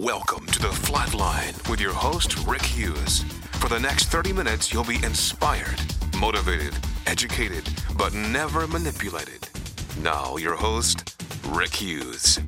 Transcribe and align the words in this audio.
Welcome 0.00 0.46
to 0.46 0.60
the 0.60 0.68
Flatline 0.68 1.68
with 1.68 1.80
your 1.80 1.92
host, 1.92 2.46
Rick 2.46 2.62
Hughes. 2.62 3.24
For 3.54 3.68
the 3.68 3.80
next 3.80 4.04
30 4.10 4.32
minutes, 4.32 4.72
you'll 4.72 4.84
be 4.84 5.02
inspired, 5.02 5.80
motivated, 6.16 6.72
educated, 7.08 7.68
but 7.96 8.14
never 8.14 8.68
manipulated. 8.68 9.48
Now, 10.00 10.36
your 10.36 10.54
host, 10.54 11.20
Rick 11.48 11.74
Hughes. 11.74 12.38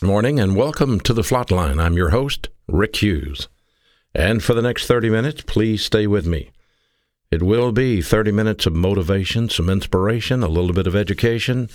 Good 0.00 0.06
morning 0.06 0.40
and 0.40 0.56
welcome 0.56 0.98
to 1.00 1.12
the 1.12 1.20
Flatline. 1.20 1.78
I'm 1.78 1.98
your 1.98 2.08
host, 2.08 2.48
Rick 2.66 2.96
Hughes. 2.96 3.48
And 4.14 4.42
for 4.42 4.54
the 4.54 4.62
next 4.62 4.86
30 4.86 5.10
minutes, 5.10 5.42
please 5.42 5.84
stay 5.84 6.06
with 6.06 6.26
me. 6.26 6.52
It 7.30 7.42
will 7.42 7.70
be 7.70 8.00
30 8.00 8.32
minutes 8.32 8.64
of 8.64 8.74
motivation, 8.74 9.50
some 9.50 9.68
inspiration, 9.68 10.42
a 10.42 10.48
little 10.48 10.72
bit 10.72 10.86
of 10.86 10.96
education, 10.96 11.68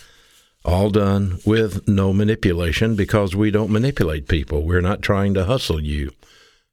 all 0.68 0.90
done 0.90 1.40
with 1.46 1.88
no 1.88 2.12
manipulation 2.12 2.96
because 2.96 3.36
we 3.36 3.50
don't 3.50 3.72
manipulate 3.72 4.28
people. 4.28 4.64
We're 4.64 4.82
not 4.82 5.02
trying 5.02 5.34
to 5.36 5.46
hustle 5.46 5.82
you. 5.82 6.12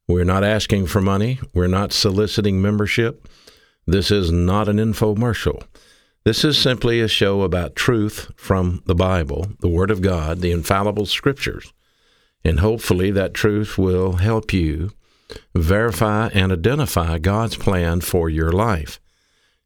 We're 0.09 0.25
not 0.25 0.43
asking 0.43 0.89
for 0.89 1.01
money. 1.01 1.39
We're 1.55 1.69
not 1.69 1.93
soliciting 1.93 2.61
membership. 2.61 3.29
This 3.87 4.11
is 4.11 4.33
not 4.33 4.69
an 4.69 4.79
infomercial. 4.79 5.63
This 6.25 6.45
is 6.45 6.59
simply 6.59 7.01
a 7.01 7.09
show 7.09 7.43
about 7.43 7.77
truth 7.77 8.33
from 8.37 8.83
the 8.87 8.95
Bible, 8.97 9.47
the 9.61 9.69
Word 9.69 9.91
of 9.91 10.03
God, 10.03 10.41
the 10.41 10.51
infallible 10.51 11.07
Scriptures. 11.07 11.73
And 12.45 12.61
hopefully 12.61 13.13
that 13.13 13.33
truth 13.33 13.79
will 13.79 14.15
help 14.15 14.53
you 14.53 14.91
verify 15.55 16.29
and 16.35 16.51
identify 16.51 17.19
God's 17.19 17.57
plan 17.57 18.01
for 18.01 18.29
your 18.29 18.51
life. 18.51 19.01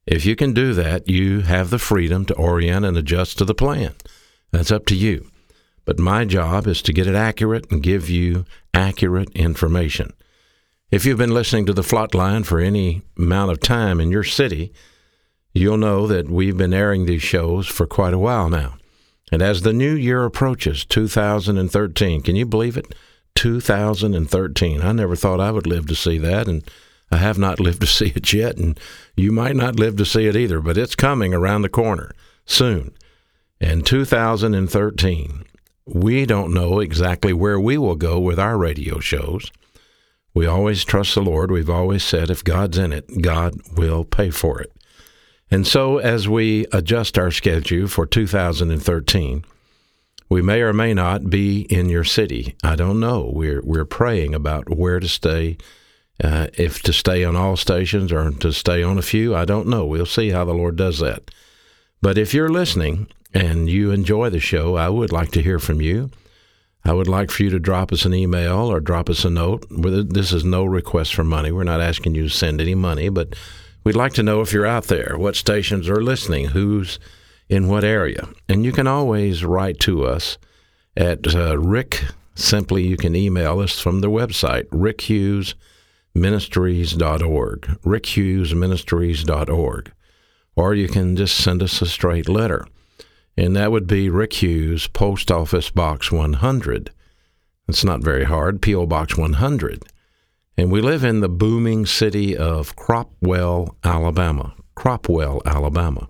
If 0.06 0.26
you 0.26 0.36
can 0.36 0.52
do 0.52 0.74
that, 0.74 1.08
you 1.08 1.40
have 1.40 1.70
the 1.70 1.78
freedom 1.78 2.24
to 2.26 2.34
orient 2.34 2.84
and 2.84 2.96
adjust 2.96 3.38
to 3.38 3.44
the 3.44 3.54
plan. 3.54 3.94
That's 4.50 4.72
up 4.72 4.86
to 4.86 4.96
you. 4.96 5.30
But 5.84 5.98
my 5.98 6.24
job 6.24 6.66
is 6.66 6.82
to 6.82 6.92
get 6.92 7.06
it 7.06 7.14
accurate 7.14 7.70
and 7.70 7.82
give 7.82 8.10
you 8.10 8.44
accurate 8.74 9.30
information. 9.34 10.12
If 10.90 11.04
you've 11.04 11.18
been 11.18 11.34
listening 11.34 11.66
to 11.66 11.72
the 11.72 11.82
Flatline 11.82 12.46
for 12.46 12.60
any 12.60 13.02
amount 13.16 13.52
of 13.52 13.60
time 13.60 14.00
in 14.00 14.10
your 14.10 14.24
city, 14.24 14.72
you'll 15.52 15.76
know 15.76 16.06
that 16.06 16.30
we've 16.30 16.56
been 16.56 16.74
airing 16.74 17.06
these 17.06 17.22
shows 17.22 17.66
for 17.66 17.86
quite 17.86 18.14
a 18.14 18.18
while 18.18 18.48
now. 18.48 18.76
And 19.30 19.42
as 19.42 19.62
the 19.62 19.72
new 19.72 19.94
year 19.94 20.24
approaches, 20.24 20.84
2013, 20.86 22.22
can 22.22 22.36
you 22.36 22.46
believe 22.46 22.76
it? 22.76 22.94
2013. 23.34 24.80
I 24.80 24.92
never 24.92 25.14
thought 25.14 25.40
I 25.40 25.50
would 25.50 25.66
live 25.66 25.86
to 25.86 25.94
see 25.94 26.18
that, 26.18 26.48
and 26.48 26.68
I 27.10 27.18
have 27.18 27.38
not 27.38 27.60
lived 27.60 27.80
to 27.82 27.86
see 27.86 28.12
it 28.14 28.32
yet, 28.32 28.56
and 28.56 28.78
you 29.16 29.32
might 29.32 29.56
not 29.56 29.78
live 29.78 29.96
to 29.96 30.04
see 30.04 30.26
it 30.26 30.36
either, 30.36 30.60
but 30.60 30.78
it's 30.78 30.94
coming 30.94 31.34
around 31.34 31.62
the 31.62 31.68
corner 31.68 32.12
soon. 32.46 32.94
In 33.60 33.82
2013, 33.82 35.44
we 35.84 36.26
don't 36.26 36.54
know 36.54 36.78
exactly 36.78 37.32
where 37.32 37.58
we 37.58 37.76
will 37.76 37.96
go 37.96 38.20
with 38.20 38.38
our 38.38 38.56
radio 38.56 39.00
shows. 39.00 39.50
We 40.32 40.46
always 40.46 40.84
trust 40.84 41.14
the 41.14 41.22
Lord. 41.22 41.50
We've 41.50 41.70
always 41.70 42.04
said 42.04 42.30
if 42.30 42.44
God's 42.44 42.78
in 42.78 42.92
it, 42.92 43.22
God 43.22 43.54
will 43.76 44.04
pay 44.04 44.30
for 44.30 44.60
it. 44.60 44.72
And 45.50 45.66
so, 45.66 45.98
as 45.98 46.28
we 46.28 46.66
adjust 46.72 47.18
our 47.18 47.30
schedule 47.30 47.88
for 47.88 48.06
2013, 48.06 49.44
we 50.28 50.42
may 50.42 50.60
or 50.60 50.74
may 50.74 50.92
not 50.94 51.30
be 51.30 51.62
in 51.62 51.88
your 51.88 52.04
city. 52.04 52.54
I 52.62 52.76
don't 52.76 53.00
know. 53.00 53.30
We're 53.34 53.62
we're 53.64 53.86
praying 53.86 54.34
about 54.34 54.68
where 54.68 55.00
to 55.00 55.08
stay, 55.08 55.56
uh, 56.22 56.48
if 56.58 56.82
to 56.82 56.92
stay 56.92 57.24
on 57.24 57.34
all 57.34 57.56
stations 57.56 58.12
or 58.12 58.30
to 58.30 58.52
stay 58.52 58.82
on 58.82 58.98
a 58.98 59.02
few. 59.02 59.34
I 59.34 59.46
don't 59.46 59.68
know. 59.68 59.86
We'll 59.86 60.06
see 60.06 60.30
how 60.30 60.44
the 60.44 60.52
Lord 60.52 60.76
does 60.76 60.98
that. 60.98 61.30
But 62.02 62.18
if 62.18 62.34
you're 62.34 62.50
listening 62.50 63.08
and 63.34 63.68
you 63.68 63.90
enjoy 63.90 64.30
the 64.30 64.40
show, 64.40 64.76
I 64.76 64.88
would 64.88 65.12
like 65.12 65.30
to 65.32 65.42
hear 65.42 65.58
from 65.58 65.82
you. 65.82 66.10
I 66.84 66.92
would 66.92 67.08
like 67.08 67.30
for 67.30 67.42
you 67.42 67.50
to 67.50 67.58
drop 67.58 67.92
us 67.92 68.04
an 68.04 68.14
email 68.14 68.70
or 68.70 68.78
drop 68.80 69.10
us 69.10 69.24
a 69.24 69.30
note. 69.30 69.66
This 69.70 70.32
is 70.32 70.44
no 70.44 70.64
request 70.64 71.14
for 71.14 71.24
money. 71.24 71.52
We're 71.52 71.64
not 71.64 71.80
asking 71.80 72.14
you 72.14 72.22
to 72.24 72.30
send 72.30 72.60
any 72.60 72.74
money, 72.74 73.08
but 73.10 73.34
we'd 73.84 73.96
like 73.96 74.14
to 74.14 74.22
know 74.22 74.40
if 74.40 74.52
you're 74.52 74.64
out 74.64 74.84
there, 74.84 75.16
what 75.18 75.36
stations 75.36 75.86
are 75.88 76.02
listening, 76.02 76.46
who's 76.46 76.98
in 77.48 77.68
what 77.68 77.84
area. 77.84 78.28
And 78.48 78.64
you 78.64 78.72
can 78.72 78.86
always 78.86 79.44
write 79.44 79.80
to 79.80 80.06
us 80.06 80.38
at 80.96 81.34
uh, 81.34 81.58
Rick. 81.58 82.04
Simply, 82.34 82.86
you 82.86 82.96
can 82.96 83.14
email 83.16 83.60
us 83.60 83.78
from 83.78 84.00
the 84.00 84.10
website, 84.10 84.64
rickhughesministries.org, 84.68 87.60
rickhughesministries.org. 87.60 89.92
Or 90.56 90.74
you 90.74 90.88
can 90.88 91.16
just 91.16 91.36
send 91.36 91.62
us 91.62 91.82
a 91.82 91.86
straight 91.86 92.28
letter. 92.28 92.66
And 93.38 93.54
that 93.54 93.70
would 93.70 93.86
be 93.86 94.10
Rick 94.10 94.42
Hughes, 94.42 94.88
Post 94.88 95.30
Office 95.30 95.70
Box 95.70 96.10
100. 96.10 96.90
It's 97.68 97.84
not 97.84 98.02
very 98.02 98.24
hard, 98.24 98.60
P.O. 98.60 98.86
Box 98.86 99.16
100. 99.16 99.84
And 100.56 100.72
we 100.72 100.80
live 100.80 101.04
in 101.04 101.20
the 101.20 101.28
booming 101.28 101.86
city 101.86 102.36
of 102.36 102.74
Cropwell, 102.74 103.76
Alabama. 103.84 104.56
Cropwell, 104.76 105.40
Alabama. 105.46 106.08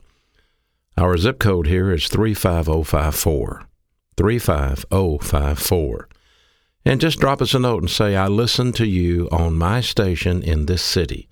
Our 0.97 1.19
zip 1.19 1.39
code 1.39 1.67
here 1.67 1.93
is 1.93 2.09
35054. 2.09 3.63
35054. 4.17 6.09
And 6.87 6.99
just 6.99 7.21
drop 7.21 7.43
us 7.43 7.53
a 7.53 7.59
note 7.59 7.83
and 7.83 7.91
say, 7.91 8.17
I 8.17 8.29
listen 8.29 8.73
to 8.73 8.87
you 8.87 9.29
on 9.31 9.53
my 9.53 9.83
station 9.83 10.43
in 10.43 10.65
this 10.65 10.81
city. 10.81 11.29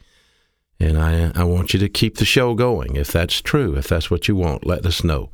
And 0.79 0.99
I, 0.99 1.33
I 1.35 1.45
want 1.45 1.73
you 1.73 1.81
to 1.81 1.89
keep 1.89 2.19
the 2.19 2.27
show 2.27 2.53
going. 2.53 2.97
If 2.97 3.11
that's 3.11 3.41
true, 3.41 3.77
if 3.77 3.89
that's 3.89 4.11
what 4.11 4.29
you 4.29 4.37
want, 4.37 4.67
let 4.67 4.85
us 4.85 5.03
know. 5.03 5.31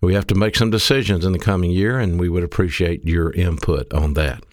We 0.00 0.14
have 0.14 0.26
to 0.28 0.34
make 0.34 0.56
some 0.56 0.70
decisions 0.70 1.24
in 1.24 1.32
the 1.32 1.38
coming 1.38 1.70
year, 1.70 1.98
and 1.98 2.18
we 2.18 2.28
would 2.28 2.44
appreciate 2.44 3.06
your 3.06 3.32
input 3.32 3.92
on 3.92 4.14
that. 4.14 4.44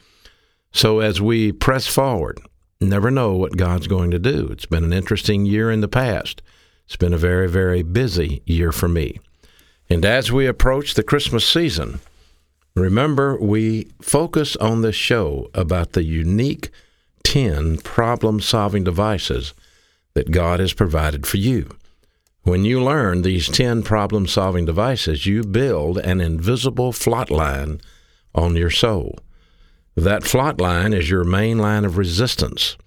So, 0.71 0.99
as 0.99 1.21
we 1.21 1.51
press 1.51 1.87
forward, 1.87 2.39
never 2.81 3.09
know 3.09 3.33
what 3.33 3.57
God's 3.57 3.87
going 3.87 4.11
to 4.11 4.19
do. 4.19 4.49
It's 4.51 4.65
been 4.65 4.83
an 4.83 4.93
interesting 4.93 5.45
year 5.45 5.71
in 5.71 5.81
the 5.81 5.87
past. 5.87 6.41
It's 6.85 6.97
been 6.97 7.13
a 7.13 7.17
very, 7.17 7.49
very 7.49 7.81
busy 7.81 8.41
year 8.45 8.71
for 8.71 8.87
me. 8.87 9.19
And 9.89 10.05
as 10.05 10.31
we 10.31 10.47
approach 10.47 10.93
the 10.93 11.03
Christmas 11.03 11.47
season, 11.47 12.01
remember 12.75 13.37
we 13.39 13.89
focus 14.01 14.55
on 14.57 14.81
this 14.81 14.95
show 14.95 15.49
about 15.53 15.93
the 15.93 16.03
unique 16.03 16.69
10 17.23 17.77
problem 17.79 18.39
solving 18.39 18.83
devices 18.83 19.53
that 20.13 20.31
God 20.31 20.59
has 20.59 20.73
provided 20.73 21.25
for 21.25 21.37
you. 21.37 21.69
When 22.47 22.63
you 22.63 22.81
learn 22.81 23.23
these 23.23 23.49
10 23.49 23.83
problem 23.83 24.25
solving 24.25 24.63
devices, 24.63 25.25
you 25.25 25.43
build 25.43 25.97
an 25.97 26.21
invisible 26.21 26.93
flat 26.93 27.29
line 27.29 27.81
on 28.33 28.55
your 28.55 28.69
soul. 28.69 29.19
That 29.97 30.23
flat 30.23 30.61
line 30.61 30.93
is 30.93 31.09
your 31.09 31.25
main 31.25 31.57
line 31.57 31.83
of 31.83 31.97
resistance. 31.97 32.77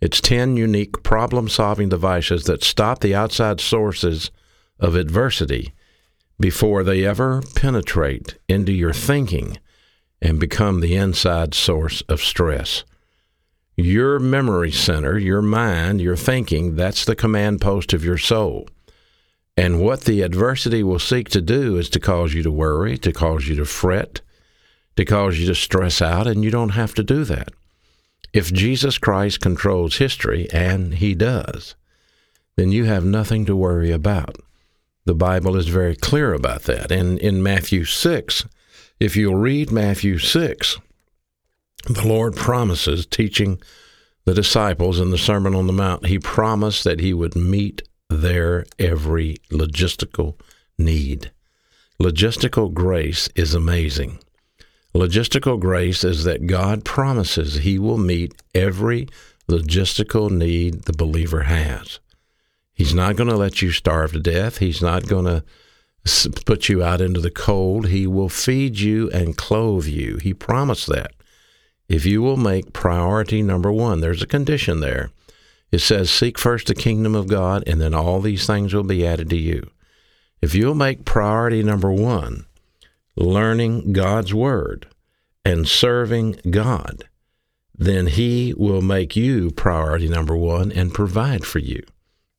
It's 0.00 0.20
10 0.20 0.56
unique 0.56 1.04
problem 1.04 1.48
solving 1.48 1.88
devices 1.88 2.46
that 2.46 2.64
stop 2.64 2.98
the 2.98 3.14
outside 3.14 3.60
sources 3.60 4.32
of 4.80 4.96
adversity 4.96 5.72
before 6.40 6.82
they 6.82 7.06
ever 7.06 7.42
penetrate 7.54 8.38
into 8.48 8.72
your 8.72 8.92
thinking 8.92 9.56
and 10.20 10.40
become 10.40 10.80
the 10.80 10.96
inside 10.96 11.54
source 11.54 12.00
of 12.08 12.20
stress. 12.20 12.82
Your 13.76 14.18
memory 14.18 14.72
center, 14.72 15.16
your 15.16 15.42
mind, 15.42 16.00
your 16.00 16.16
thinking, 16.16 16.74
that's 16.74 17.04
the 17.04 17.14
command 17.14 17.60
post 17.60 17.92
of 17.92 18.04
your 18.04 18.18
soul. 18.18 18.66
And 19.56 19.80
what 19.80 20.02
the 20.02 20.22
adversity 20.22 20.82
will 20.82 20.98
seek 20.98 21.30
to 21.30 21.40
do 21.40 21.76
is 21.76 21.88
to 21.90 22.00
cause 22.00 22.34
you 22.34 22.42
to 22.42 22.50
worry, 22.50 22.98
to 22.98 23.12
cause 23.12 23.48
you 23.48 23.54
to 23.56 23.64
fret, 23.64 24.20
to 24.96 25.04
cause 25.04 25.38
you 25.38 25.46
to 25.46 25.54
stress 25.54 26.02
out, 26.02 26.26
and 26.26 26.44
you 26.44 26.50
don't 26.50 26.70
have 26.70 26.94
to 26.94 27.02
do 27.02 27.24
that. 27.24 27.52
If 28.32 28.52
Jesus 28.52 28.98
Christ 28.98 29.40
controls 29.40 29.96
history, 29.96 30.46
and 30.52 30.94
he 30.94 31.14
does, 31.14 31.74
then 32.56 32.70
you 32.70 32.84
have 32.84 33.04
nothing 33.04 33.46
to 33.46 33.56
worry 33.56 33.90
about. 33.90 34.36
The 35.06 35.14
Bible 35.14 35.56
is 35.56 35.68
very 35.68 35.96
clear 35.96 36.34
about 36.34 36.64
that. 36.64 36.90
And 36.90 37.18
in 37.18 37.42
Matthew 37.42 37.84
6, 37.84 38.44
if 39.00 39.16
you'll 39.16 39.36
read 39.36 39.70
Matthew 39.70 40.18
6, 40.18 40.78
the 41.84 42.06
Lord 42.06 42.34
promises, 42.34 43.06
teaching 43.06 43.60
the 44.24 44.34
disciples 44.34 44.98
in 44.98 45.10
the 45.10 45.18
Sermon 45.18 45.54
on 45.54 45.66
the 45.66 45.72
Mount, 45.72 46.06
He 46.06 46.18
promised 46.18 46.84
that 46.84 47.00
He 47.00 47.14
would 47.14 47.36
meet 47.36 47.82
their 48.08 48.64
every 48.78 49.36
logistical 49.50 50.38
need. 50.78 51.30
Logistical 52.00 52.72
grace 52.72 53.28
is 53.34 53.54
amazing. 53.54 54.18
Logistical 54.94 55.58
grace 55.58 56.04
is 56.04 56.24
that 56.24 56.46
God 56.46 56.84
promises 56.84 57.56
He 57.56 57.78
will 57.78 57.98
meet 57.98 58.34
every 58.54 59.08
logistical 59.48 60.30
need 60.30 60.82
the 60.82 60.92
believer 60.92 61.42
has. 61.42 62.00
He's 62.74 62.94
not 62.94 63.16
going 63.16 63.28
to 63.30 63.36
let 63.36 63.62
you 63.62 63.70
starve 63.70 64.12
to 64.12 64.20
death. 64.20 64.58
He's 64.58 64.82
not 64.82 65.08
going 65.08 65.24
to 65.24 65.44
put 66.44 66.68
you 66.68 66.82
out 66.82 67.00
into 67.00 67.20
the 67.20 67.30
cold. 67.30 67.88
He 67.88 68.06
will 68.06 68.28
feed 68.28 68.78
you 68.78 69.10
and 69.10 69.36
clothe 69.36 69.86
you. 69.86 70.18
He 70.18 70.34
promised 70.34 70.86
that. 70.88 71.12
If 71.88 72.04
you 72.04 72.20
will 72.20 72.36
make 72.36 72.72
priority 72.72 73.42
number 73.42 73.72
one, 73.72 74.00
there's 74.00 74.22
a 74.22 74.26
condition 74.26 74.80
there. 74.80 75.10
It 75.72 75.80
says, 75.80 76.10
Seek 76.10 76.38
first 76.38 76.68
the 76.68 76.74
kingdom 76.74 77.14
of 77.14 77.28
God, 77.28 77.64
and 77.66 77.80
then 77.80 77.94
all 77.94 78.20
these 78.20 78.46
things 78.46 78.72
will 78.72 78.84
be 78.84 79.06
added 79.06 79.30
to 79.30 79.36
you. 79.36 79.70
If 80.40 80.54
you'll 80.54 80.74
make 80.74 81.04
priority 81.04 81.62
number 81.62 81.90
one, 81.90 82.46
learning 83.16 83.92
God's 83.92 84.32
Word 84.32 84.86
and 85.44 85.66
serving 85.66 86.40
God, 86.50 87.04
then 87.74 88.06
He 88.06 88.54
will 88.56 88.82
make 88.82 89.16
you 89.16 89.50
priority 89.50 90.08
number 90.08 90.36
one 90.36 90.70
and 90.70 90.94
provide 90.94 91.44
for 91.44 91.58
you. 91.58 91.82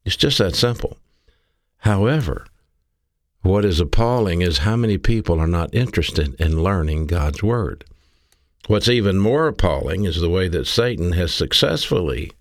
It's 0.06 0.16
just 0.16 0.38
that 0.38 0.56
simple. 0.56 0.98
However, 1.80 2.46
what 3.42 3.66
is 3.66 3.80
appalling 3.80 4.42
is 4.42 4.60
how 4.60 4.76
many 4.76 4.98
people 4.98 5.40
are 5.40 5.48
not 5.48 5.74
interested 5.74 6.34
in 6.40 6.64
learning 6.64 7.08
God's 7.08 7.44
Word. 7.44 7.86
What's 8.68 8.90
even 8.90 9.18
more 9.18 9.48
appalling 9.48 10.06
is 10.06 10.20
the 10.20 10.30
way 10.30 10.48
that 10.50 10.68
Satan 10.68 11.14
has 11.14 11.34
successfully 11.34 12.32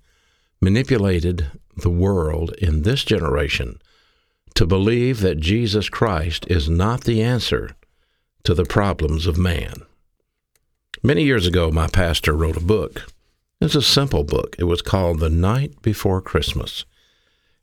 manipulated 0.61 1.51
the 1.77 1.91
world 1.91 2.53
in 2.59 2.83
this 2.83 3.05
generation 3.05 3.81
to 4.55 4.67
believe 4.67 5.21
that 5.21 5.41
Jesus 5.41 5.89
Christ 5.89 6.47
is 6.49 6.69
not 6.69 7.05
the 7.05 7.23
answer 7.23 7.71
to 8.45 8.55
the 8.55 8.65
problems 8.65 9.27
of 9.27 9.37
man. 9.37 9.75
Many 11.03 11.25
years 11.25 11.47
ago, 11.47 11.71
my 11.71 11.89
pastor 11.89 12.35
wrote 12.35 12.57
a 12.57 12.61
book. 12.61 13.07
It's 13.61 13.75
a 13.75 13.83
simple 13.83 14.25
book. 14.25 14.57
It 14.59 14.65
was 14.65 14.83
called 14.83 15.21
The 15.21 15.31
Night 15.31 15.83
Before 15.83 16.21
Christmas. 16.21 16.85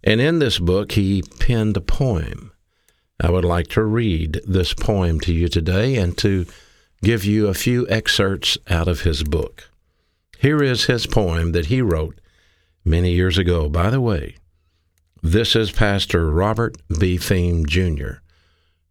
And 0.04 0.22
in 0.22 0.40
this 0.40 0.60
book, 0.60 0.92
he 0.92 1.24
penned 1.40 1.78
a 1.78 1.82
poem 1.82 2.54
I 3.20 3.30
would 3.30 3.46
like 3.46 3.68
to 3.68 3.84
read 3.84 4.42
this 4.46 4.74
poem 4.74 5.20
to 5.22 5.34
you 5.34 5.48
today 5.48 5.96
and 5.96 6.18
to 6.18 6.46
give 7.04 7.24
you 7.24 7.48
a 7.48 7.54
few 7.54 7.88
excerpts 7.88 8.58
out 8.70 8.88
of 8.88 9.02
his 9.02 9.24
book. 9.24 9.70
Here 10.40 10.62
is 10.62 10.86
his 10.86 11.06
poem 11.06 11.52
that 11.54 11.68
he 11.68 11.82
wrote 11.82 12.20
many 12.84 13.12
years 13.12 13.38
ago. 13.38 13.70
By 13.70 13.90
the 13.90 14.02
way, 14.02 14.36
this 15.22 15.56
is 15.56 15.72
Pastor 15.72 16.30
Robert 16.30 16.78
B. 17.00 17.18
Thieme 17.18 17.66
Jr., 17.66 18.22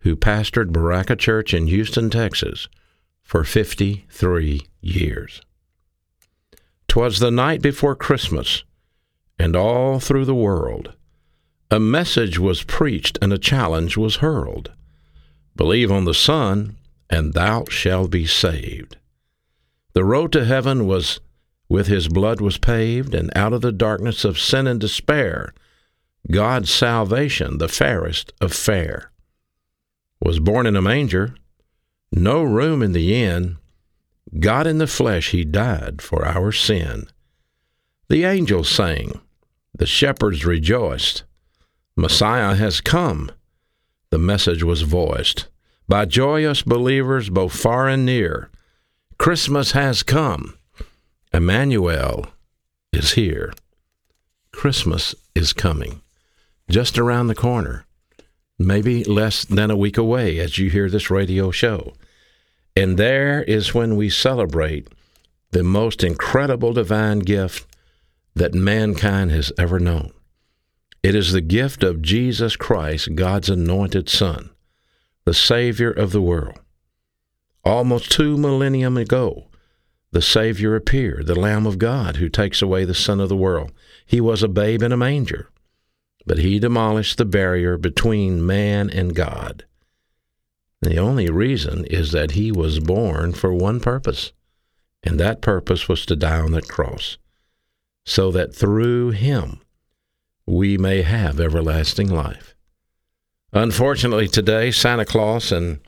who 0.00 0.16
pastored 0.16 0.72
Berachah 0.72 1.18
Church 1.18 1.54
in 1.54 1.66
Houston, 1.66 2.10
Texas 2.10 2.68
for 3.22 3.44
53 3.44 4.66
years. 4.80 5.40
Twas 6.88 7.18
the 7.18 7.30
night 7.30 7.62
before 7.62 7.94
Christmas, 7.94 8.64
and 9.38 9.56
all 9.56 10.00
through 10.00 10.24
the 10.24 10.34
world 10.34 10.94
a 11.72 11.80
message 11.80 12.38
was 12.38 12.64
preached 12.64 13.18
and 13.22 13.32
a 13.32 13.38
challenge 13.38 13.96
was 13.96 14.16
hurled. 14.16 14.72
Believe 15.56 15.90
on 15.90 16.04
the 16.04 16.12
Son, 16.12 16.76
and 17.08 17.32
thou 17.32 17.64
shalt 17.70 18.10
be 18.10 18.26
saved. 18.26 18.98
The 19.94 20.04
road 20.04 20.32
to 20.32 20.44
heaven 20.44 20.86
was 20.86 21.20
with 21.72 21.86
his 21.86 22.06
blood 22.06 22.38
was 22.38 22.58
paved, 22.58 23.14
and 23.14 23.34
out 23.34 23.54
of 23.54 23.62
the 23.62 23.72
darkness 23.72 24.26
of 24.26 24.38
sin 24.38 24.66
and 24.66 24.78
despair, 24.78 25.54
God's 26.30 26.70
salvation, 26.70 27.56
the 27.56 27.66
fairest 27.66 28.30
of 28.42 28.52
fair, 28.52 29.10
was 30.20 30.38
born 30.38 30.66
in 30.66 30.76
a 30.76 30.82
manger, 30.82 31.34
no 32.12 32.42
room 32.42 32.82
in 32.82 32.92
the 32.92 33.14
inn. 33.14 33.56
God 34.38 34.66
in 34.66 34.76
the 34.76 34.86
flesh, 34.86 35.30
he 35.30 35.46
died 35.46 36.02
for 36.02 36.26
our 36.26 36.52
sin. 36.52 37.06
The 38.10 38.24
angels 38.24 38.68
sang, 38.68 39.22
the 39.72 39.86
shepherds 39.86 40.44
rejoiced. 40.44 41.24
Messiah 41.96 42.54
has 42.54 42.82
come. 42.82 43.32
The 44.10 44.18
message 44.18 44.62
was 44.62 44.82
voiced 44.82 45.48
by 45.88 46.04
joyous 46.04 46.60
believers 46.60 47.30
both 47.30 47.58
far 47.58 47.88
and 47.88 48.04
near. 48.04 48.50
Christmas 49.16 49.72
has 49.72 50.02
come. 50.02 50.58
Emmanuel 51.34 52.26
is 52.92 53.12
here. 53.12 53.54
Christmas 54.52 55.14
is 55.34 55.54
coming. 55.54 56.02
Just 56.68 56.98
around 56.98 57.28
the 57.28 57.34
corner. 57.34 57.86
Maybe 58.58 59.02
less 59.04 59.46
than 59.46 59.70
a 59.70 59.76
week 59.76 59.96
away 59.96 60.38
as 60.38 60.58
you 60.58 60.68
hear 60.68 60.90
this 60.90 61.10
radio 61.10 61.50
show. 61.50 61.94
And 62.76 62.98
there 62.98 63.42
is 63.44 63.72
when 63.72 63.96
we 63.96 64.10
celebrate 64.10 64.88
the 65.52 65.62
most 65.62 66.04
incredible 66.04 66.74
divine 66.74 67.20
gift 67.20 67.66
that 68.34 68.52
mankind 68.52 69.30
has 69.30 69.52
ever 69.58 69.80
known. 69.80 70.12
It 71.02 71.14
is 71.14 71.32
the 71.32 71.40
gift 71.40 71.82
of 71.82 72.02
Jesus 72.02 72.56
Christ, 72.56 73.14
God's 73.14 73.48
anointed 73.48 74.10
Son, 74.10 74.50
the 75.24 75.34
Savior 75.34 75.90
of 75.90 76.12
the 76.12 76.22
world. 76.22 76.60
Almost 77.64 78.12
two 78.12 78.36
millennium 78.36 78.98
ago, 78.98 79.46
the 80.12 80.22
Savior 80.22 80.76
appeared, 80.76 81.26
the 81.26 81.38
Lamb 81.38 81.66
of 81.66 81.78
God 81.78 82.16
who 82.16 82.28
takes 82.28 82.62
away 82.62 82.84
the 82.84 82.94
sin 82.94 83.18
of 83.18 83.28
the 83.28 83.36
world. 83.36 83.72
He 84.06 84.20
was 84.20 84.42
a 84.42 84.48
babe 84.48 84.82
in 84.82 84.92
a 84.92 84.96
manger, 84.96 85.50
but 86.26 86.38
he 86.38 86.58
demolished 86.58 87.18
the 87.18 87.24
barrier 87.24 87.78
between 87.78 88.46
man 88.46 88.90
and 88.90 89.14
God. 89.14 89.64
The 90.82 90.98
only 90.98 91.30
reason 91.30 91.86
is 91.86 92.12
that 92.12 92.32
he 92.32 92.52
was 92.52 92.78
born 92.78 93.32
for 93.32 93.54
one 93.54 93.80
purpose, 93.80 94.32
and 95.02 95.18
that 95.18 95.40
purpose 95.40 95.88
was 95.88 96.04
to 96.06 96.16
die 96.16 96.40
on 96.40 96.52
that 96.52 96.68
cross, 96.68 97.16
so 98.04 98.30
that 98.32 98.54
through 98.54 99.10
him 99.10 99.60
we 100.44 100.76
may 100.76 101.02
have 101.02 101.40
everlasting 101.40 102.08
life. 102.08 102.54
Unfortunately, 103.52 104.28
today, 104.28 104.70
Santa 104.70 105.04
Claus 105.04 105.52
and 105.52 105.80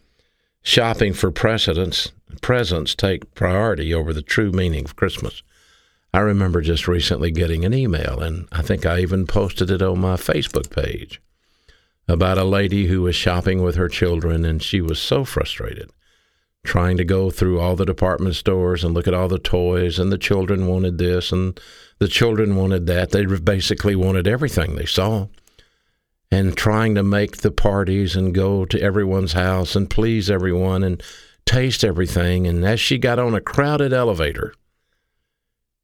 shopping 0.64 1.12
for 1.12 1.30
precedents, 1.30 2.10
presents 2.40 2.96
take 2.96 3.32
priority 3.34 3.94
over 3.94 4.12
the 4.12 4.22
true 4.22 4.50
meaning 4.50 4.84
of 4.84 4.96
Christmas. 4.96 5.44
I 6.12 6.18
remember 6.18 6.60
just 6.60 6.88
recently 6.88 7.30
getting 7.30 7.64
an 7.64 7.72
email, 7.72 8.20
and 8.20 8.48
I 8.50 8.62
think 8.62 8.84
I 8.84 8.98
even 8.98 9.26
posted 9.26 9.70
it 9.70 9.82
on 9.82 10.00
my 10.00 10.16
Facebook 10.16 10.70
page, 10.70 11.20
about 12.08 12.38
a 12.38 12.44
lady 12.44 12.86
who 12.86 13.02
was 13.02 13.14
shopping 13.14 13.62
with 13.62 13.76
her 13.76 13.88
children, 13.88 14.44
and 14.44 14.60
she 14.60 14.80
was 14.80 14.98
so 14.98 15.24
frustrated 15.24 15.90
trying 16.64 16.96
to 16.96 17.04
go 17.04 17.30
through 17.30 17.60
all 17.60 17.76
the 17.76 17.84
department 17.84 18.34
stores 18.34 18.82
and 18.82 18.94
look 18.94 19.06
at 19.06 19.14
all 19.14 19.28
the 19.28 19.38
toys, 19.38 19.98
and 19.98 20.10
the 20.10 20.18
children 20.18 20.66
wanted 20.66 20.98
this 20.98 21.30
and 21.30 21.60
the 21.98 22.08
children 22.08 22.56
wanted 22.56 22.86
that. 22.86 23.10
They 23.10 23.24
basically 23.26 23.94
wanted 23.94 24.26
everything 24.26 24.74
they 24.74 24.86
saw. 24.86 25.28
And 26.34 26.56
trying 26.56 26.96
to 26.96 27.04
make 27.04 27.38
the 27.38 27.52
parties 27.52 28.16
and 28.16 28.34
go 28.34 28.64
to 28.64 28.80
everyone's 28.80 29.34
house 29.34 29.76
and 29.76 29.88
please 29.88 30.28
everyone 30.28 30.82
and 30.82 31.00
taste 31.46 31.84
everything. 31.84 32.46
And 32.46 32.64
as 32.64 32.80
she 32.80 32.98
got 32.98 33.20
on 33.20 33.34
a 33.34 33.40
crowded 33.40 33.92
elevator, 33.92 34.52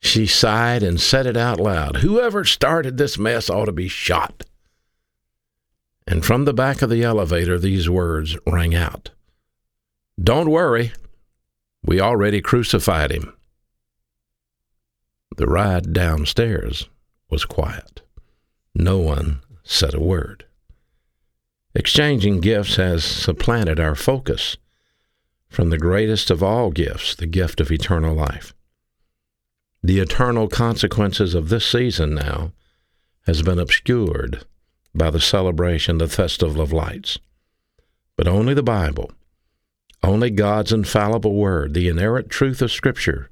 she 0.00 0.26
sighed 0.26 0.82
and 0.82 1.00
said 1.00 1.26
it 1.26 1.36
out 1.36 1.60
loud 1.60 1.98
Whoever 1.98 2.44
started 2.44 2.96
this 2.96 3.16
mess 3.16 3.48
ought 3.48 3.66
to 3.66 3.72
be 3.72 3.86
shot. 3.86 4.44
And 6.04 6.24
from 6.24 6.46
the 6.46 6.54
back 6.54 6.82
of 6.82 6.90
the 6.90 7.04
elevator, 7.04 7.56
these 7.56 7.88
words 7.88 8.36
rang 8.44 8.74
out 8.74 9.10
don't 10.22 10.50
worry, 10.50 10.92
we 11.82 11.98
already 11.98 12.42
crucified 12.42 13.10
him. 13.10 13.34
The 15.36 15.46
ride 15.46 15.94
downstairs 15.94 16.90
was 17.30 17.46
quiet. 17.46 18.02
No 18.74 18.98
one 18.98 19.40
said 19.70 19.94
a 19.94 20.00
word. 20.00 20.44
Exchanging 21.74 22.40
gifts 22.40 22.76
has 22.76 23.04
supplanted 23.04 23.78
our 23.78 23.94
focus 23.94 24.56
from 25.48 25.70
the 25.70 25.78
greatest 25.78 26.30
of 26.30 26.42
all 26.42 26.70
gifts, 26.70 27.14
the 27.14 27.26
gift 27.26 27.60
of 27.60 27.70
eternal 27.70 28.14
life. 28.14 28.52
The 29.82 30.00
eternal 30.00 30.48
consequences 30.48 31.34
of 31.34 31.48
this 31.48 31.64
season 31.64 32.14
now 32.14 32.52
has 33.26 33.42
been 33.42 33.58
obscured 33.58 34.44
by 34.94 35.10
the 35.10 35.20
celebration, 35.20 35.98
the 35.98 36.08
festival 36.08 36.60
of 36.60 36.72
lights. 36.72 37.18
But 38.16 38.26
only 38.26 38.54
the 38.54 38.62
Bible 38.62 39.12
only 40.02 40.30
God's 40.30 40.72
infallible 40.72 41.34
word, 41.34 41.74
the 41.74 41.88
inerrant 41.88 42.30
truth 42.30 42.62
of 42.62 42.72
Scripture, 42.72 43.28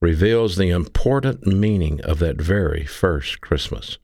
reveals 0.00 0.56
the 0.56 0.70
important 0.70 1.46
meaning 1.46 2.00
of 2.02 2.18
that 2.18 2.40
very 2.40 2.84
first 2.84 3.40
Christmas. 3.40 3.98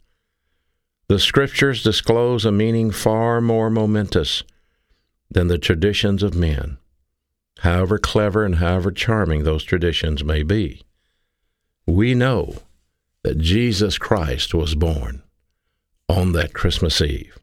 The 1.11 1.19
Scriptures 1.19 1.83
disclose 1.83 2.45
a 2.45 2.53
meaning 2.53 2.93
far 2.93 3.41
more 3.41 3.69
momentous 3.69 4.45
than 5.29 5.49
the 5.49 5.59
traditions 5.59 6.23
of 6.23 6.37
men, 6.37 6.79
however 7.59 7.99
clever 7.99 8.45
and 8.45 8.55
however 8.55 8.93
charming 8.93 9.43
those 9.43 9.65
traditions 9.65 10.23
may 10.23 10.45
be. 10.45 10.85
We 11.85 12.15
know 12.15 12.59
that 13.25 13.39
Jesus 13.39 13.99
Christ 13.99 14.55
was 14.55 14.77
born 14.77 15.25
on 16.09 16.31
that 16.35 16.55
Christmas 16.55 17.01
Eve. 17.01 17.37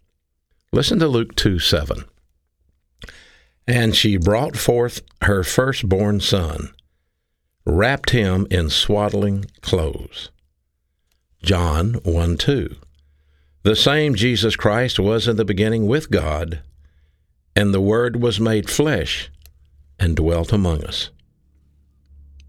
Listen 0.71 0.97
to 0.99 1.07
Luke 1.09 1.35
2 1.35 1.59
7. 1.59 2.05
And 3.67 3.93
she 3.93 4.15
brought 4.15 4.55
forth 4.55 5.01
her 5.23 5.43
firstborn 5.43 6.21
son, 6.21 6.73
wrapped 7.65 8.11
him 8.11 8.47
in 8.49 8.69
swaddling 8.69 9.43
clothes. 9.59 10.31
John 11.43 11.95
1 12.05 12.37
2. 12.37 12.77
The 13.67 13.75
same 13.75 14.15
Jesus 14.15 14.55
Christ 14.55 14.97
was 14.97 15.27
in 15.27 15.35
the 15.35 15.43
beginning 15.43 15.87
with 15.87 16.09
God, 16.09 16.61
and 17.53 17.73
the 17.73 17.81
Word 17.81 18.21
was 18.21 18.39
made 18.39 18.69
flesh 18.69 19.29
and 19.99 20.15
dwelt 20.15 20.53
among 20.53 20.85
us. 20.85 21.09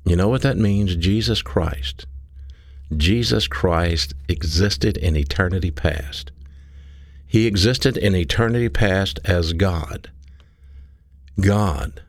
You 0.04 0.14
know 0.14 0.28
what 0.28 0.42
that 0.42 0.56
means? 0.56 0.94
Jesus 0.94 1.42
Christ. 1.42 2.06
Jesus 2.96 3.48
Christ 3.48 4.14
existed 4.28 4.96
in 4.96 5.16
eternity 5.16 5.72
past. 5.72 6.30
He 7.26 7.48
existed 7.48 7.96
in 7.96 8.14
eternity 8.14 8.68
past 8.68 9.18
as 9.24 9.54
God. 9.54 10.12
God, 11.40 12.00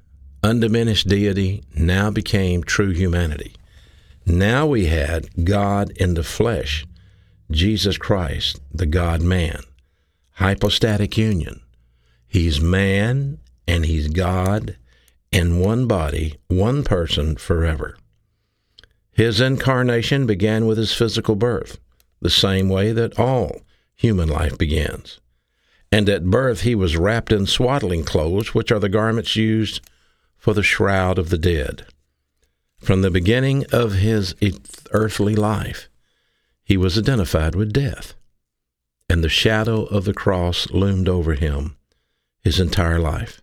undiminished 0.43 1.07
deity 1.07 1.63
now 1.75 2.11
became 2.11 2.63
true 2.63 2.91
humanity. 2.91 3.55
Now 4.27 4.67
we 4.67 4.85
had 4.85 5.45
God 5.45 5.89
in 5.95 6.13
the 6.13 6.23
flesh, 6.23 6.85
Jesus 7.51 7.97
Christ, 7.97 8.61
the 8.71 8.85
God 8.85 9.21
man. 9.21 9.61
Hypostatic 10.33 11.17
union. 11.17 11.61
He's 12.27 12.61
man 12.61 13.39
and 13.67 13.85
he's 13.85 14.07
God 14.07 14.77
in 15.31 15.59
one 15.59 15.87
body, 15.87 16.37
one 16.47 16.83
person 16.83 17.35
forever. 17.35 17.97
His 19.11 19.41
incarnation 19.41 20.25
began 20.25 20.65
with 20.65 20.77
his 20.77 20.93
physical 20.93 21.35
birth, 21.35 21.79
the 22.21 22.29
same 22.29 22.69
way 22.69 22.91
that 22.91 23.19
all 23.19 23.61
human 23.95 24.29
life 24.29 24.57
begins. 24.57 25.19
And 25.91 26.07
at 26.07 26.25
birth 26.25 26.61
he 26.61 26.75
was 26.75 26.97
wrapped 26.97 27.31
in 27.31 27.47
swaddling 27.47 28.03
clothes, 28.03 28.53
which 28.53 28.71
are 28.71 28.79
the 28.79 28.89
garments 28.89 29.35
used 29.35 29.81
for 30.37 30.53
the 30.53 30.63
shroud 30.63 31.17
of 31.17 31.29
the 31.29 31.37
dead. 31.37 31.85
From 32.79 33.01
the 33.01 33.11
beginning 33.11 33.65
of 33.71 33.95
his 33.95 34.35
earthly 34.91 35.35
life, 35.35 35.89
he 36.69 36.77
was 36.77 36.97
identified 36.97 37.55
with 37.55 37.73
death, 37.73 38.13
and 39.09 39.21
the 39.21 39.29
shadow 39.29 39.83
of 39.85 40.05
the 40.05 40.13
cross 40.13 40.69
loomed 40.69 41.09
over 41.09 41.33
him 41.33 41.75
his 42.41 42.59
entire 42.59 42.99
life. 42.99 43.41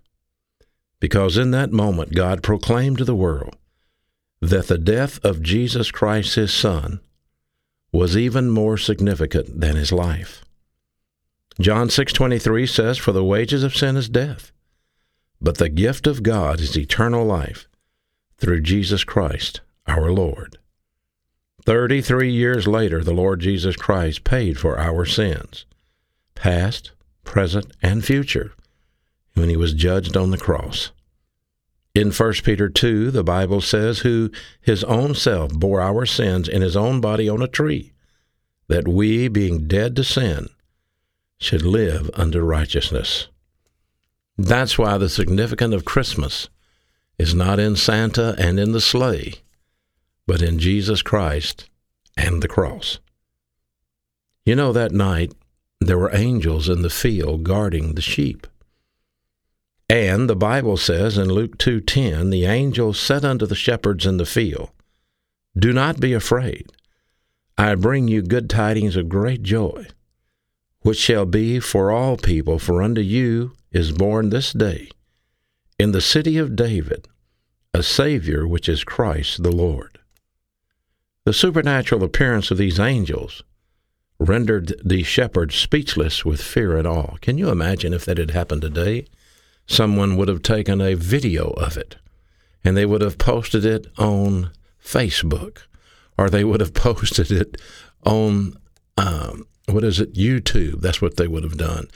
Because 1.00 1.36
in 1.36 1.50
that 1.50 1.72
moment, 1.72 2.14
God 2.14 2.42
proclaimed 2.42 2.96
to 2.98 3.04
the 3.04 3.14
world 3.14 3.56
that 4.40 4.68
the 4.68 4.78
death 4.78 5.22
of 5.22 5.42
Jesus 5.42 5.90
Christ, 5.90 6.36
his 6.36 6.54
Son, 6.54 7.00
was 7.92 8.16
even 8.16 8.48
more 8.48 8.78
significant 8.78 9.60
than 9.60 9.76
his 9.76 9.92
life. 9.92 10.42
John 11.60 11.88
6:23 11.90 12.66
says 12.66 12.96
for 12.96 13.12
the 13.12 13.24
wages 13.24 13.62
of 13.62 13.76
sin 13.76 13.96
is 13.96 14.08
death 14.08 14.52
but 15.40 15.58
the 15.58 15.68
gift 15.68 16.06
of 16.06 16.22
God 16.22 16.60
is 16.60 16.76
eternal 16.76 17.24
life 17.24 17.68
through 18.38 18.62
Jesus 18.62 19.04
Christ 19.04 19.60
our 19.86 20.10
Lord. 20.10 20.58
33 21.66 22.30
years 22.30 22.68
later 22.68 23.02
the 23.02 23.12
Lord 23.12 23.40
Jesus 23.40 23.74
Christ 23.74 24.22
paid 24.22 24.56
for 24.56 24.78
our 24.78 25.04
sins 25.04 25.66
past, 26.36 26.92
present, 27.24 27.66
and 27.82 28.04
future 28.04 28.52
when 29.34 29.48
he 29.48 29.56
was 29.56 29.74
judged 29.74 30.16
on 30.16 30.30
the 30.30 30.38
cross. 30.38 30.92
In 31.92 32.12
1 32.12 32.32
Peter 32.44 32.68
2, 32.68 33.10
the 33.10 33.24
Bible 33.24 33.60
says, 33.60 34.00
Who 34.00 34.30
his 34.60 34.84
own 34.84 35.14
self 35.14 35.52
bore 35.52 35.80
our 35.80 36.06
sins 36.06 36.48
in 36.48 36.62
his 36.62 36.76
own 36.76 37.00
body 37.00 37.28
on 37.28 37.42
a 37.42 37.48
tree, 37.48 37.92
that 38.68 38.86
we, 38.86 39.28
being 39.28 39.66
dead 39.66 39.96
to 39.96 40.04
sin, 40.04 40.48
should 41.38 41.62
live 41.62 42.10
unto 42.14 42.40
righteousness. 42.40 43.28
That's 44.38 44.78
why 44.78 44.98
the 44.98 45.08
significance 45.08 45.74
of 45.74 45.84
Christmas 45.84 46.48
is 47.18 47.34
not 47.34 47.58
in 47.58 47.76
Santa 47.76 48.34
and 48.38 48.60
in 48.60 48.72
the 48.72 48.80
sleigh, 48.80 49.40
but 50.26 50.42
in 50.42 50.58
Jesus 50.58 51.02
Christ 51.02 51.68
and 52.16 52.42
the 52.42 52.48
cross. 52.48 52.98
You 54.44 54.54
know, 54.56 54.72
that 54.72 54.92
night 54.92 55.32
there 55.80 55.98
were 55.98 56.14
angels 56.14 56.68
in 56.68 56.82
the 56.82 56.90
field 56.90 57.44
guarding 57.44 57.94
the 57.94 58.02
sheep. 58.02 58.46
And 59.88 60.28
the 60.28 60.36
Bible 60.36 60.76
says 60.76 61.16
in 61.16 61.28
Luke 61.28 61.58
2:10, 61.58 62.30
the 62.30 62.44
angel 62.44 62.92
said 62.92 63.24
unto 63.24 63.46
the 63.46 63.54
shepherds 63.54 64.04
in 64.04 64.16
the 64.16 64.26
field, 64.26 64.70
Do 65.56 65.72
not 65.72 66.00
be 66.00 66.12
afraid. 66.12 66.72
I 67.56 67.74
bring 67.74 68.08
you 68.08 68.22
good 68.22 68.50
tidings 68.50 68.96
of 68.96 69.08
great 69.08 69.42
joy, 69.42 69.86
which 70.80 70.98
shall 70.98 71.24
be 71.24 71.60
for 71.60 71.90
all 71.90 72.16
people, 72.16 72.58
for 72.58 72.82
unto 72.82 73.00
you 73.00 73.52
is 73.70 73.92
born 73.92 74.30
this 74.30 74.52
day 74.52 74.88
in 75.78 75.92
the 75.92 76.00
city 76.00 76.36
of 76.38 76.56
David 76.56 77.06
a 77.74 77.82
Savior, 77.82 78.48
which 78.48 78.70
is 78.70 78.84
Christ 78.84 79.42
the 79.42 79.52
Lord. 79.52 79.98
The 81.26 81.34
supernatural 81.34 82.02
appearance 82.02 82.50
of 82.50 82.56
these 82.56 82.80
angels 82.80 83.42
rendered 84.18 84.80
the 84.82 85.02
shepherds 85.02 85.54
speechless 85.56 86.24
with 86.24 86.40
fear 86.40 86.78
and 86.78 86.86
awe. 86.86 87.16
Can 87.20 87.36
you 87.36 87.50
imagine 87.50 87.92
if 87.92 88.06
that 88.06 88.16
had 88.16 88.30
happened 88.30 88.62
today? 88.62 89.06
someone 89.66 90.16
would 90.16 90.28
have 90.28 90.42
taken 90.42 90.80
a 90.80 90.94
video 90.94 91.50
of 91.50 91.76
it 91.76 91.96
and 92.64 92.76
they 92.76 92.86
would 92.86 93.00
have 93.00 93.18
posted 93.18 93.64
it 93.64 93.86
on 93.98 94.50
Facebook 94.82 95.62
or 96.16 96.30
they 96.30 96.44
would 96.44 96.60
have 96.60 96.74
posted 96.74 97.30
it 97.30 97.60
on, 98.04 98.56
um, 98.96 99.46
what 99.66 99.84
is 99.84 100.00
it, 100.00 100.14
YouTube. 100.14 100.80
That's 100.80 101.02
what 101.02 101.16
they 101.16 101.28
would 101.28 101.42
have 101.42 101.58
done. 101.58 101.88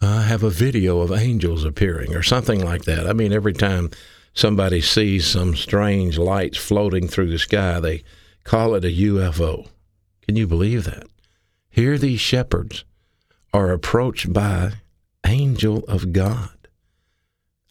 I 0.00 0.22
have 0.22 0.42
a 0.42 0.50
video 0.50 1.00
of 1.00 1.12
angels 1.12 1.64
appearing 1.64 2.14
or 2.14 2.22
something 2.22 2.64
like 2.64 2.84
that. 2.84 3.06
I 3.06 3.12
mean, 3.12 3.32
every 3.32 3.52
time 3.52 3.90
somebody 4.32 4.80
sees 4.80 5.26
some 5.26 5.56
strange 5.56 6.18
lights 6.18 6.56
floating 6.56 7.08
through 7.08 7.30
the 7.30 7.38
sky, 7.38 7.80
they 7.80 8.04
call 8.48 8.74
it 8.74 8.84
a 8.84 8.88
UFO. 8.88 9.68
Can 10.22 10.34
you 10.36 10.46
believe 10.46 10.84
that? 10.84 11.06
Here, 11.68 11.98
these 11.98 12.18
shepherds 12.18 12.86
are 13.52 13.70
approached 13.70 14.32
by 14.32 14.72
angel 15.26 15.84
of 15.86 16.14
God. 16.14 16.56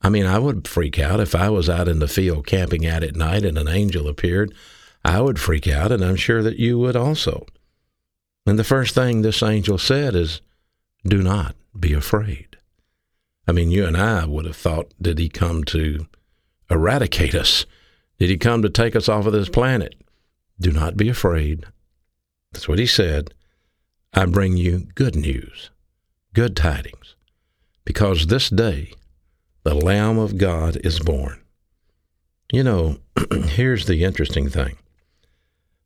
I 0.03 0.10
mean, 0.10 0.27
I 0.27 0.38
would 0.38 0.67
freak 0.67 1.00
out 1.00 1.19
if 1.19 1.34
I 1.34 1.50
was 1.50 1.67
out 1.67 1.88
in 1.88 1.98
the 1.98 2.07
field 2.07 2.46
camping 2.46 2.86
out 2.86 3.03
at 3.03 3.15
night 3.15 3.43
and 3.43 3.57
an 3.57 3.67
angel 3.67 4.07
appeared. 4.07 4.53
I 5.03 5.19
would 5.19 5.39
freak 5.39 5.67
out, 5.67 5.91
and 5.91 6.05
I'm 6.05 6.15
sure 6.15 6.43
that 6.43 6.60
you 6.60 6.77
would 6.77 6.96
also. 6.96 7.48
And 8.46 8.60
the 8.60 8.63
first 8.63 8.93
thing 8.93 9.24
this 9.24 9.41
angel 9.41 9.79
said 9.79 10.13
is, 10.13 10.41
Do 11.03 11.24
not 11.24 11.55
be 11.77 11.93
afraid. 11.93 12.55
I 13.48 13.51
mean, 13.51 13.72
you 13.72 13.84
and 13.88 13.98
I 13.98 14.25
would 14.25 14.46
have 14.46 14.55
thought, 14.55 14.93
Did 15.01 15.17
he 15.17 15.27
come 15.27 15.63
to 15.65 16.05
eradicate 16.69 17.34
us? 17.34 17.65
Did 18.19 18.29
he 18.29 18.38
come 18.38 18.62
to 18.62 18.69
take 18.69 18.96
us 18.96 19.10
off 19.10 19.25
of 19.25 19.34
this 19.34 19.50
planet? 19.50 19.96
Do 20.59 20.71
not 20.71 20.97
be 20.97 21.09
afraid. 21.09 21.65
That's 22.51 22.67
what 22.67 22.79
he 22.79 22.87
said. 22.87 23.33
I 24.13 24.25
bring 24.25 24.57
you 24.57 24.87
good 24.95 25.15
news, 25.15 25.69
good 26.33 26.55
tidings, 26.55 27.15
because 27.85 28.27
this 28.27 28.49
day 28.49 28.93
the 29.63 29.75
Lamb 29.75 30.17
of 30.17 30.37
God 30.37 30.77
is 30.83 30.99
born. 30.99 31.39
You 32.51 32.63
know, 32.63 32.97
here's 33.31 33.85
the 33.85 34.03
interesting 34.03 34.49
thing. 34.49 34.77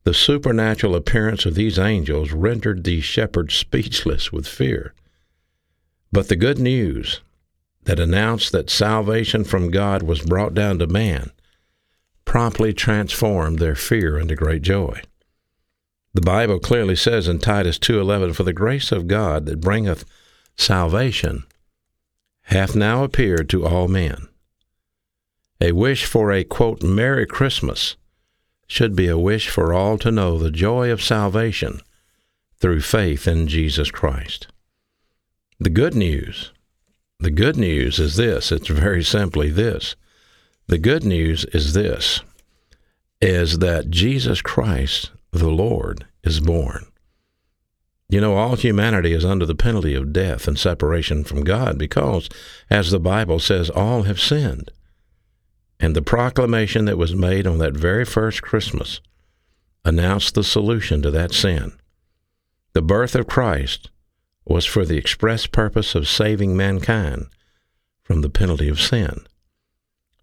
The 0.03 0.13
supernatural 0.13 0.95
appearance 0.95 1.45
of 1.45 1.55
these 1.55 1.77
angels 1.77 2.31
rendered 2.31 2.83
the 2.83 3.01
shepherds 3.01 3.53
speechless 3.53 4.31
with 4.31 4.47
fear. 4.47 4.93
But 6.11 6.27
the 6.27 6.35
good 6.35 6.59
news 6.59 7.21
that 7.83 7.99
announced 7.99 8.51
that 8.51 8.69
salvation 8.69 9.43
from 9.43 9.71
God 9.71 10.03
was 10.03 10.21
brought 10.21 10.53
down 10.53 10.79
to 10.79 10.87
man 10.87 11.31
promptly 12.25 12.73
transformed 12.73 13.59
their 13.59 13.75
fear 13.75 14.17
into 14.17 14.35
great 14.35 14.61
joy. 14.61 15.01
The 16.13 16.21
Bible 16.21 16.59
clearly 16.59 16.95
says 16.95 17.27
in 17.27 17.39
Titus 17.39 17.79
2:11 17.79 18.33
for 18.33 18.43
the 18.43 18.53
grace 18.53 18.91
of 18.91 19.07
God 19.07 19.45
that 19.45 19.61
bringeth 19.61 20.05
salvation 20.57 21.43
hath 22.43 22.75
now 22.75 23.03
appeared 23.03 23.49
to 23.49 23.65
all 23.65 23.87
men. 23.87 24.27
A 25.61 25.71
wish 25.71 26.05
for 26.05 26.31
a, 26.31 26.43
quote, 26.43 26.81
Merry 26.81 27.25
Christmas 27.25 27.95
should 28.67 28.95
be 28.95 29.07
a 29.07 29.17
wish 29.17 29.47
for 29.47 29.73
all 29.73 29.97
to 29.99 30.11
know 30.11 30.37
the 30.37 30.51
joy 30.51 30.91
of 30.91 31.03
salvation 31.03 31.81
through 32.57 32.81
faith 32.81 33.27
in 33.27 33.47
Jesus 33.47 33.91
Christ. 33.91 34.47
The 35.59 35.69
good 35.69 35.93
news, 35.93 36.51
the 37.19 37.31
good 37.31 37.57
news 37.57 37.99
is 37.99 38.15
this, 38.15 38.51
it's 38.51 38.67
very 38.67 39.03
simply 39.03 39.49
this. 39.49 39.95
The 40.71 40.77
good 40.77 41.03
news 41.03 41.43
is 41.51 41.73
this, 41.73 42.21
is 43.19 43.59
that 43.59 43.89
Jesus 43.89 44.41
Christ, 44.41 45.11
the 45.31 45.49
Lord, 45.49 46.05
is 46.23 46.39
born. 46.39 46.85
You 48.07 48.21
know, 48.21 48.37
all 48.37 48.55
humanity 48.55 49.11
is 49.11 49.25
under 49.25 49.45
the 49.45 49.53
penalty 49.53 49.95
of 49.95 50.13
death 50.13 50.47
and 50.47 50.57
separation 50.57 51.25
from 51.25 51.43
God 51.43 51.77
because, 51.77 52.29
as 52.69 52.89
the 52.89 53.01
Bible 53.01 53.37
says, 53.39 53.69
all 53.69 54.03
have 54.03 54.17
sinned. 54.17 54.71
And 55.77 55.93
the 55.93 56.01
proclamation 56.01 56.85
that 56.85 56.97
was 56.97 57.13
made 57.13 57.45
on 57.45 57.57
that 57.57 57.73
very 57.73 58.05
first 58.05 58.41
Christmas 58.41 59.01
announced 59.83 60.35
the 60.35 60.43
solution 60.43 61.01
to 61.01 61.11
that 61.11 61.33
sin. 61.33 61.73
The 62.71 62.81
birth 62.81 63.13
of 63.13 63.27
Christ 63.27 63.89
was 64.45 64.65
for 64.65 64.85
the 64.85 64.97
express 64.97 65.47
purpose 65.47 65.95
of 65.95 66.07
saving 66.07 66.55
mankind 66.55 67.27
from 68.03 68.21
the 68.21 68.29
penalty 68.29 68.69
of 68.69 68.79
sin. 68.79 69.25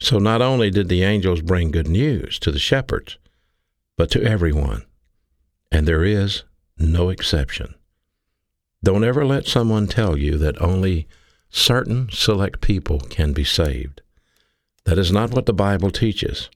So 0.01 0.19
not 0.19 0.41
only 0.41 0.71
did 0.71 0.89
the 0.89 1.03
angels 1.03 1.41
bring 1.41 1.71
good 1.71 1.89
news 1.89 2.39
to 2.41 2.53
the 2.53 2.59
shepherds, 2.59 3.19
but 3.97 4.11
to 4.13 4.23
everyone. 4.23 4.85
And 5.73 5.87
there 5.87 6.05
is 6.05 6.45
no 6.79 7.09
exception. 7.09 7.75
Don't 8.83 9.05
ever 9.05 9.27
let 9.27 9.47
someone 9.47 9.89
tell 9.89 10.17
you 10.17 10.39
that 10.39 10.63
only 10.63 11.09
certain 11.51 12.09
select 12.13 12.61
people 12.61 13.01
can 13.01 13.33
be 13.33 13.45
saved. 13.45 14.01
That 14.85 14.99
is 14.99 15.11
not 15.11 15.33
what 15.33 15.47
the 15.47 15.53
Bible 15.53 15.91
teaches. 15.91 16.49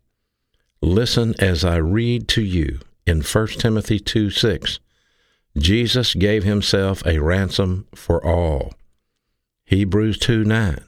Listen 0.80 1.34
as 1.38 1.64
I 1.64 1.76
read 1.76 2.28
to 2.28 2.42
you 2.42 2.80
in 3.06 3.22
1 3.22 3.46
Timothy 3.48 3.98
2 3.98 4.30
6. 4.30 4.78
Jesus 5.58 6.14
gave 6.14 6.44
himself 6.44 7.04
a 7.04 7.18
ransom 7.18 7.86
for 7.94 8.24
all. 8.24 8.72
Hebrews 9.64 10.18
2 10.18 10.44
9. 10.44 10.78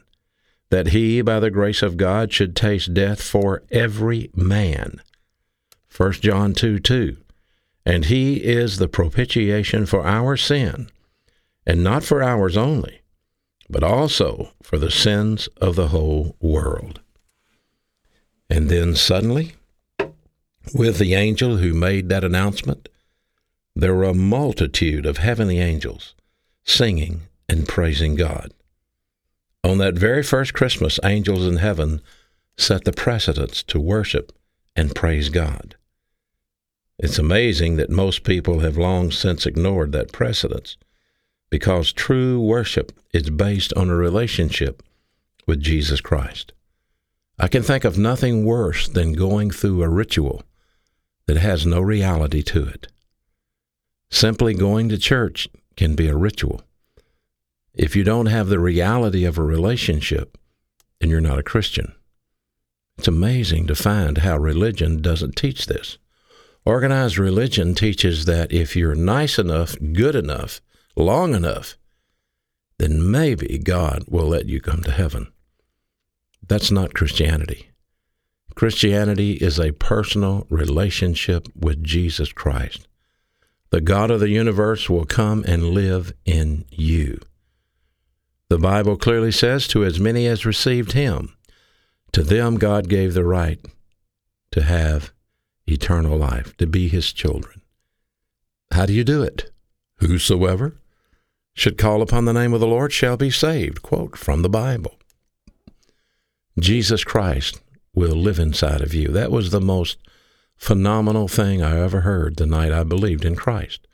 That 0.75 0.89
he, 0.89 1.23
by 1.23 1.39
the 1.39 1.53
grace 1.53 1.83
of 1.83 1.97
God, 1.97 2.33
should 2.33 2.57
taste 2.57 2.95
death 2.95 3.23
for 3.23 3.63
every 3.71 4.29
man. 4.35 5.01
1 5.97 6.13
John 6.15 6.53
2 6.53 6.81
2. 6.81 7.17
And 7.87 8.07
he 8.07 8.39
is 8.39 8.79
the 8.79 8.89
propitiation 8.89 9.87
for 9.87 10.05
our 10.05 10.37
sin, 10.37 10.91
and 11.65 11.85
not 11.85 12.03
for 12.03 12.25
ours 12.25 12.57
only, 12.57 13.03
but 13.71 13.85
also 13.85 14.51
for 14.65 14.77
the 14.77 14.91
sins 14.91 15.49
of 15.59 15.77
the 15.77 15.89
whole 15.89 16.35
world. 16.41 16.99
And 18.51 18.69
then 18.69 18.97
suddenly, 18.97 19.53
with 20.75 20.99
the 20.99 21.15
angel 21.15 21.59
who 21.59 21.73
made 21.73 22.09
that 22.09 22.25
announcement, 22.25 22.89
there 23.77 23.95
were 23.95 24.03
a 24.03 24.13
multitude 24.13 25.07
of 25.07 25.19
heavenly 25.19 25.61
angels 25.61 26.17
singing 26.65 27.29
and 27.49 27.69
praising 27.69 28.17
God. 28.17 28.53
On 29.65 29.79
that 29.79 29.95
very 29.95 30.23
first 30.23 30.53
Christmas, 30.53 31.01
angels 31.03 31.47
in 31.47 31.57
heaven 31.57 32.03
set 32.59 32.85
the 32.85 32.93
precedence 32.93 33.63
to 33.63 33.81
worship 33.81 34.31
and 34.77 34.95
praise 34.95 35.31
God. 35.31 35.77
It's 36.99 37.19
amazing 37.19 37.77
that 37.77 37.89
most 37.89 38.25
people 38.25 38.61
have 38.61 38.77
long 38.77 39.11
since 39.11 39.47
ignored 39.47 39.93
that 39.93 40.13
precedence 40.13 40.77
because 41.49 41.95
true 41.95 42.41
worship 42.41 42.93
is 43.15 43.31
based 43.31 43.73
on 43.73 43.89
a 43.89 43.97
relationship 43.97 44.83
with 45.47 45.63
Jesus 45.63 46.03
Christ. 46.03 46.53
I 47.39 47.49
can 47.49 47.63
think 47.63 47.85
of 47.85 47.97
nothing 47.97 48.45
worse 48.45 48.87
than 48.87 49.15
going 49.15 49.51
through 49.51 49.83
a 49.83 49.89
ritual 49.89 50.43
that 51.27 51.39
has 51.39 51.65
no 51.65 51.81
reality 51.81 52.43
to 52.43 52.67
it. 52.67 52.89
Simply 54.11 54.53
going 54.53 54.91
to 54.91 54.99
church 54.99 55.49
can 55.75 55.95
be 55.95 56.09
a 56.09 56.17
ritual. 56.17 56.63
If 57.75 57.97
you 57.97 58.05
don't 58.05 58.27
have 58.27 58.49
the 58.49 58.61
reality 58.61 59.25
of 59.25 59.37
a 59.37 59.43
relationship, 59.43 60.39
then 61.01 61.11
you're 61.11 61.21
not 61.21 61.41
a 61.41 61.43
Christian. 61.43 61.93
It's 62.99 63.09
amazing 63.09 63.67
to 63.67 63.75
find 63.75 64.19
how 64.19 64.39
religion 64.39 65.03
doesn't 65.03 65.35
teach 65.35 65.67
this. 65.67 65.99
Organized 66.65 67.19
religion 67.19 67.75
teaches 67.75 68.25
that 68.27 68.53
if 68.53 68.77
you're 68.77 68.95
nice 68.95 69.39
enough, 69.39 69.77
good 69.93 70.15
enough, 70.15 70.61
long 70.97 71.35
enough, 71.35 71.77
then 72.79 73.11
maybe 73.11 73.59
God 73.59 74.05
will 74.09 74.29
let 74.29 74.47
you 74.47 74.61
come 74.61 74.83
to 74.85 74.93
heaven. 74.93 75.33
That's 76.47 76.71
not 76.71 76.95
Christianity. 76.95 77.71
Christianity 78.55 79.33
is 79.33 79.59
a 79.59 79.73
personal 79.73 80.47
relationship 80.49 81.49
with 81.57 81.83
Jesus 81.83 82.33
Christ. 82.33 82.87
The 83.71 83.81
God 83.81 84.13
of 84.13 84.21
the 84.21 84.29
universe 84.29 84.89
will 84.89 85.05
come 85.05 85.45
and 85.47 85.71
live 85.71 86.13
in 86.25 86.65
you. 86.71 87.19
The 88.55 88.61
Bible 88.61 88.97
clearly 88.97 89.33
says, 89.33 89.67
To 89.67 89.85
as 89.85 89.99
many 89.99 90.29
as 90.29 90.47
received 90.47 90.93
him, 90.93 91.35
to 92.13 92.23
them 92.23 92.57
God 92.57 92.89
gave 92.89 93.13
the 93.13 93.25
right 93.25 93.59
to 94.53 94.63
have 94.63 95.13
eternal 95.67 96.17
life, 96.17 96.57
to 96.59 96.67
be 96.69 96.87
his 96.87 97.13
children. 97.13 97.63
How 98.71 98.87
do 98.87 98.93
you 98.93 99.03
do 99.03 99.25
it? 99.25 99.51
Whosoever 99.97 100.77
should 101.53 101.77
call 101.77 102.01
upon 102.01 102.27
the 102.27 102.33
name 102.33 102.55
of 102.55 102.61
the 102.61 102.69
Lord 102.69 102.93
shall 102.93 103.17
be 103.17 103.29
saved. 103.29 103.83
Quote 103.83 104.17
from 104.17 104.43
the 104.43 104.49
Bible. 104.49 105.01
Jesus 106.57 107.03
Christ 107.03 107.61
will 107.93 108.15
live 108.15 108.39
inside 108.39 108.83
of 108.83 108.95
you. 108.95 109.09
That 109.09 109.33
was 109.33 109.51
the 109.51 109.61
most 109.61 109.99
phenomenal 110.57 111.27
thing 111.27 111.61
I 111.61 111.81
ever 111.81 112.03
heard 112.03 112.37
the 112.37 112.47
night 112.47 112.71
I 112.71 112.85
believed 112.85 113.25
in 113.25 113.35
Christ. 113.35 113.89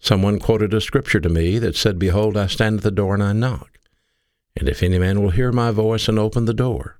Someone 0.00 0.38
quoted 0.38 0.72
a 0.72 0.80
scripture 0.80 1.20
to 1.20 1.28
me 1.28 1.58
that 1.58 1.76
said, 1.76 1.98
Behold, 1.98 2.38
I 2.38 2.46
stand 2.46 2.78
at 2.78 2.82
the 2.82 2.90
door 2.90 3.12
and 3.12 3.22
I 3.22 3.34
knock. 3.34 3.73
And 4.56 4.68
if 4.68 4.82
any 4.82 4.98
man 4.98 5.22
will 5.22 5.30
hear 5.30 5.52
my 5.52 5.70
voice 5.70 6.08
and 6.08 6.18
open 6.18 6.44
the 6.44 6.54
door, 6.54 6.98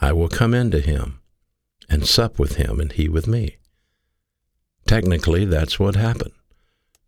I 0.00 0.12
will 0.12 0.28
come 0.28 0.54
into 0.54 0.80
him 0.80 1.20
and 1.88 2.06
sup 2.06 2.38
with 2.38 2.56
him 2.56 2.80
and 2.80 2.92
he 2.92 3.08
with 3.08 3.26
me. 3.26 3.56
Technically, 4.86 5.44
that's 5.44 5.80
what 5.80 5.96
happened. 5.96 6.32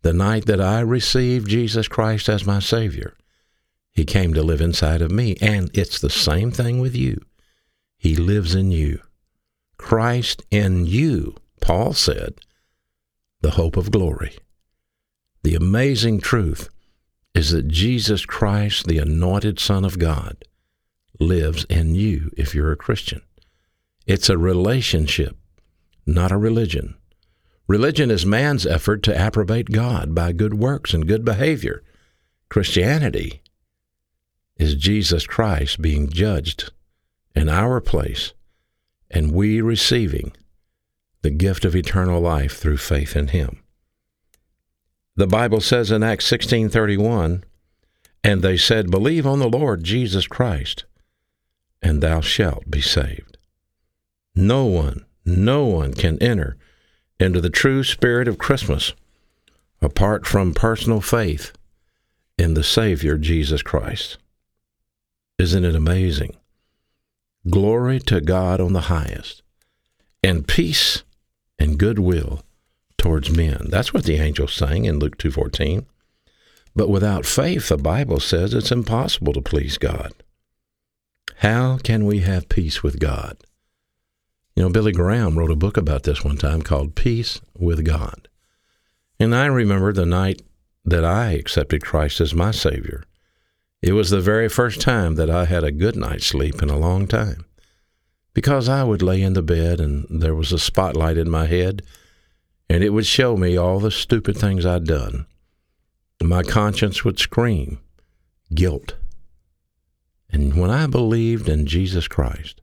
The 0.01 0.13
night 0.13 0.45
that 0.45 0.61
I 0.61 0.79
received 0.79 1.49
Jesus 1.49 1.87
Christ 1.87 2.29
as 2.29 2.45
my 2.45 2.59
Savior, 2.59 3.15
He 3.91 4.05
came 4.05 4.33
to 4.33 4.43
live 4.43 4.61
inside 4.61 5.01
of 5.01 5.11
me. 5.11 5.35
And 5.41 5.69
it's 5.73 5.99
the 5.99 6.09
same 6.09 6.51
thing 6.51 6.79
with 6.79 6.95
you. 6.95 7.21
He 7.97 8.15
lives 8.15 8.55
in 8.55 8.71
you. 8.71 9.01
Christ 9.77 10.41
in 10.51 10.85
you, 10.85 11.35
Paul 11.61 11.93
said, 11.93 12.35
the 13.41 13.51
hope 13.51 13.77
of 13.77 13.91
glory. 13.91 14.37
The 15.43 15.55
amazing 15.55 16.19
truth 16.19 16.69
is 17.33 17.51
that 17.51 17.67
Jesus 17.67 18.25
Christ, 18.25 18.87
the 18.87 18.97
anointed 18.97 19.59
Son 19.59 19.85
of 19.85 19.99
God, 19.99 20.43
lives 21.19 21.65
in 21.65 21.95
you 21.95 22.31
if 22.37 22.55
you're 22.55 22.71
a 22.71 22.77
Christian. 22.77 23.21
It's 24.05 24.29
a 24.29 24.37
relationship, 24.37 25.37
not 26.05 26.31
a 26.31 26.37
religion. 26.37 26.95
Religion 27.67 28.09
is 28.09 28.25
man's 28.25 28.65
effort 28.65 29.03
to 29.03 29.27
approbate 29.27 29.71
God 29.71 30.15
by 30.15 30.31
good 30.31 30.55
works 30.55 30.93
and 30.93 31.07
good 31.07 31.23
behavior. 31.23 31.83
Christianity 32.49 33.43
is 34.57 34.73
Jesus 34.73 35.27
Christ 35.27 35.81
being 35.81 36.09
judged 36.09 36.71
in 37.35 37.47
our 37.47 37.79
place 37.79 38.33
and 39.11 39.31
we 39.31 39.61
receiving 39.61 40.31
the 41.21 41.29
gift 41.29 41.65
of 41.65 41.75
eternal 41.75 42.21
life 42.21 42.57
through 42.57 42.77
faith 42.77 43.15
in 43.15 43.27
him. 43.29 43.61
The 45.19 45.27
Bible 45.27 45.59
says 45.59 45.91
in 45.91 46.01
Acts 46.01 46.23
16:31, 46.27 47.43
and 48.23 48.41
they 48.41 48.55
said, 48.55 48.89
"Believe 48.89 49.27
on 49.27 49.39
the 49.39 49.49
Lord 49.49 49.83
Jesus 49.83 50.25
Christ, 50.27 50.85
and 51.81 51.99
thou 51.99 52.21
shalt 52.21 52.71
be 52.71 52.79
saved." 52.79 53.37
No 54.33 54.63
one, 54.63 55.03
no 55.25 55.65
one 55.65 55.93
can 55.93 56.17
enter 56.19 56.55
into 57.19 57.41
the 57.41 57.49
true 57.49 57.83
spirit 57.83 58.29
of 58.29 58.37
Christmas 58.37 58.93
apart 59.81 60.25
from 60.25 60.53
personal 60.53 61.01
faith 61.01 61.51
in 62.37 62.53
the 62.53 62.63
Savior 62.63 63.17
Jesus 63.17 63.61
Christ. 63.61 64.17
Isn't 65.37 65.65
it 65.65 65.75
amazing? 65.75 66.37
Glory 67.49 67.99
to 68.03 68.21
God 68.21 68.61
on 68.61 68.71
the 68.71 68.87
highest, 68.87 69.41
and 70.23 70.47
peace 70.47 71.03
and 71.59 71.77
goodwill 71.77 72.41
towards 72.99 73.35
men. 73.35 73.67
That's 73.69 73.93
what 73.93 74.03
the 74.03 74.17
angel 74.17 74.47
sang 74.47 74.85
in 74.85 74.99
Luke 74.99 75.17
2:14. 75.17 75.85
But 76.75 76.89
without 76.89 77.25
faith, 77.25 77.69
the 77.69 77.77
Bible 77.77 78.19
says 78.19 78.53
it's 78.53 78.71
impossible 78.71 79.33
to 79.33 79.41
please 79.41 79.77
God. 79.77 80.13
How 81.37 81.77
can 81.77 82.05
we 82.05 82.19
have 82.19 82.49
peace 82.49 82.83
with 82.83 82.99
God? 82.99 83.37
You 84.55 84.63
know, 84.63 84.69
Billy 84.69 84.91
Graham 84.91 85.39
wrote 85.39 85.51
a 85.51 85.55
book 85.55 85.77
about 85.77 86.03
this 86.03 86.23
one 86.23 86.37
time 86.37 86.61
called 86.61 86.95
Peace 86.95 87.39
with 87.57 87.85
God. 87.85 88.27
And 89.19 89.33
I 89.33 89.45
remember 89.45 89.93
the 89.93 90.05
night 90.05 90.41
that 90.85 91.05
I 91.05 91.31
accepted 91.31 91.83
Christ 91.83 92.19
as 92.19 92.33
my 92.33 92.51
Savior. 92.51 93.03
It 93.81 93.93
was 93.93 94.09
the 94.09 94.19
very 94.19 94.49
first 94.49 94.81
time 94.81 95.15
that 95.15 95.29
I 95.29 95.45
had 95.45 95.63
a 95.63 95.71
good 95.71 95.95
night's 95.95 96.25
sleep 96.25 96.61
in 96.61 96.69
a 96.69 96.77
long 96.77 97.07
time. 97.07 97.45
Because 98.33 98.67
I 98.67 98.83
would 98.83 99.01
lay 99.01 99.21
in 99.21 99.33
the 99.33 99.41
bed 99.41 99.79
and 99.79 100.21
there 100.21 100.35
was 100.35 100.51
a 100.51 100.59
spotlight 100.59 101.17
in 101.17 101.29
my 101.29 101.45
head, 101.45 101.81
and 102.69 102.83
it 102.83 102.89
would 102.91 103.05
show 103.05 103.35
me 103.35 103.57
all 103.57 103.79
the 103.79 103.91
stupid 103.91 104.37
things 104.37 104.65
I'd 104.65 104.85
done. 104.85 105.25
My 106.21 106.43
conscience 106.43 107.03
would 107.03 107.17
scream 107.17 107.79
guilt. 108.53 108.95
And 110.29 110.55
when 110.55 110.69
I 110.69 110.85
believed 110.85 111.49
in 111.49 111.65
Jesus 111.65 112.07
Christ, 112.07 112.61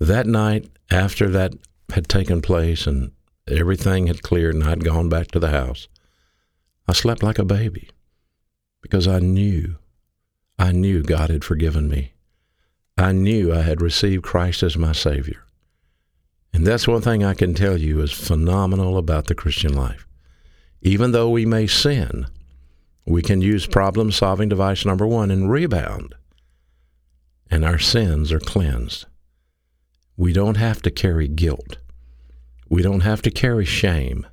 that 0.00 0.26
night 0.26 0.70
after 0.90 1.28
that 1.30 1.54
had 1.92 2.08
taken 2.08 2.40
place 2.40 2.86
and 2.86 3.12
everything 3.46 4.06
had 4.06 4.22
cleared 4.22 4.54
and 4.54 4.64
I'd 4.64 4.84
gone 4.84 5.08
back 5.08 5.28
to 5.28 5.38
the 5.38 5.50
house, 5.50 5.88
I 6.88 6.92
slept 6.92 7.22
like 7.22 7.38
a 7.38 7.44
baby 7.44 7.90
because 8.80 9.06
I 9.06 9.18
knew, 9.18 9.76
I 10.58 10.72
knew 10.72 11.02
God 11.02 11.30
had 11.30 11.44
forgiven 11.44 11.88
me. 11.88 12.12
I 12.96 13.12
knew 13.12 13.52
I 13.52 13.62
had 13.62 13.80
received 13.80 14.22
Christ 14.22 14.62
as 14.62 14.76
my 14.76 14.92
Savior. 14.92 15.43
And 16.54 16.64
that's 16.64 16.86
one 16.86 17.02
thing 17.02 17.24
I 17.24 17.34
can 17.34 17.52
tell 17.52 17.76
you 17.76 18.00
is 18.00 18.12
phenomenal 18.12 18.96
about 18.96 19.26
the 19.26 19.34
Christian 19.34 19.74
life. 19.74 20.06
Even 20.82 21.10
though 21.10 21.28
we 21.28 21.44
may 21.44 21.66
sin, 21.66 22.26
we 23.04 23.22
can 23.22 23.42
use 23.42 23.66
problem 23.66 24.12
solving 24.12 24.48
device 24.48 24.84
number 24.84 25.04
one 25.04 25.32
and 25.32 25.50
rebound, 25.50 26.14
and 27.50 27.64
our 27.64 27.80
sins 27.80 28.30
are 28.30 28.38
cleansed. 28.38 29.06
We 30.16 30.32
don't 30.32 30.56
have 30.56 30.80
to 30.82 30.92
carry 30.92 31.26
guilt. 31.26 31.78
We 32.68 32.82
don't 32.82 33.00
have 33.00 33.20
to 33.22 33.32
carry 33.32 33.64
shame. 33.64 34.24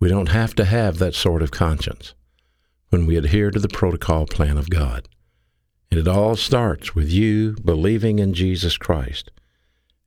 We 0.00 0.08
don't 0.08 0.30
have 0.30 0.54
to 0.54 0.64
have 0.64 0.96
that 0.98 1.14
sort 1.14 1.42
of 1.42 1.50
conscience 1.50 2.14
when 2.88 3.04
we 3.04 3.16
adhere 3.16 3.50
to 3.50 3.58
the 3.58 3.68
protocol 3.68 4.26
plan 4.26 4.56
of 4.56 4.70
God. 4.70 5.06
And 5.90 6.00
it 6.00 6.08
all 6.08 6.36
starts 6.36 6.94
with 6.94 7.10
you 7.10 7.54
believing 7.62 8.18
in 8.18 8.32
Jesus 8.32 8.78
Christ 8.78 9.30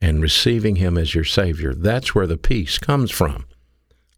and 0.02 0.22
receiving 0.22 0.78
Him 0.78 0.98
as 0.98 1.14
your 1.14 1.24
Savior. 1.24 1.74
That's 1.74 2.16
where 2.16 2.28
the 2.28 2.38
peace 2.38 2.78
comes 2.78 3.12
from. 3.12 3.46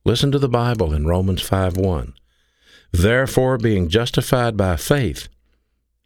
Listen 0.06 0.32
to 0.32 0.40
the 0.40 0.50
Bible 0.50 0.94
in 0.94 1.06
Romans 1.06 1.42
5 1.42 1.78
1. 1.78 2.14
Therefore, 2.92 3.58
being 3.58 3.90
justified 3.90 4.56
by 4.56 4.76
faith, 4.76 5.28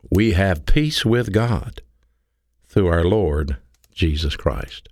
we 0.10 0.32
have 0.32 0.66
peace 0.66 1.06
with 1.06 1.34
God 1.34 1.82
through 2.68 2.88
our 2.88 3.04
Lord 3.04 3.58
Jesus 3.94 4.36
Christ. 4.36 4.88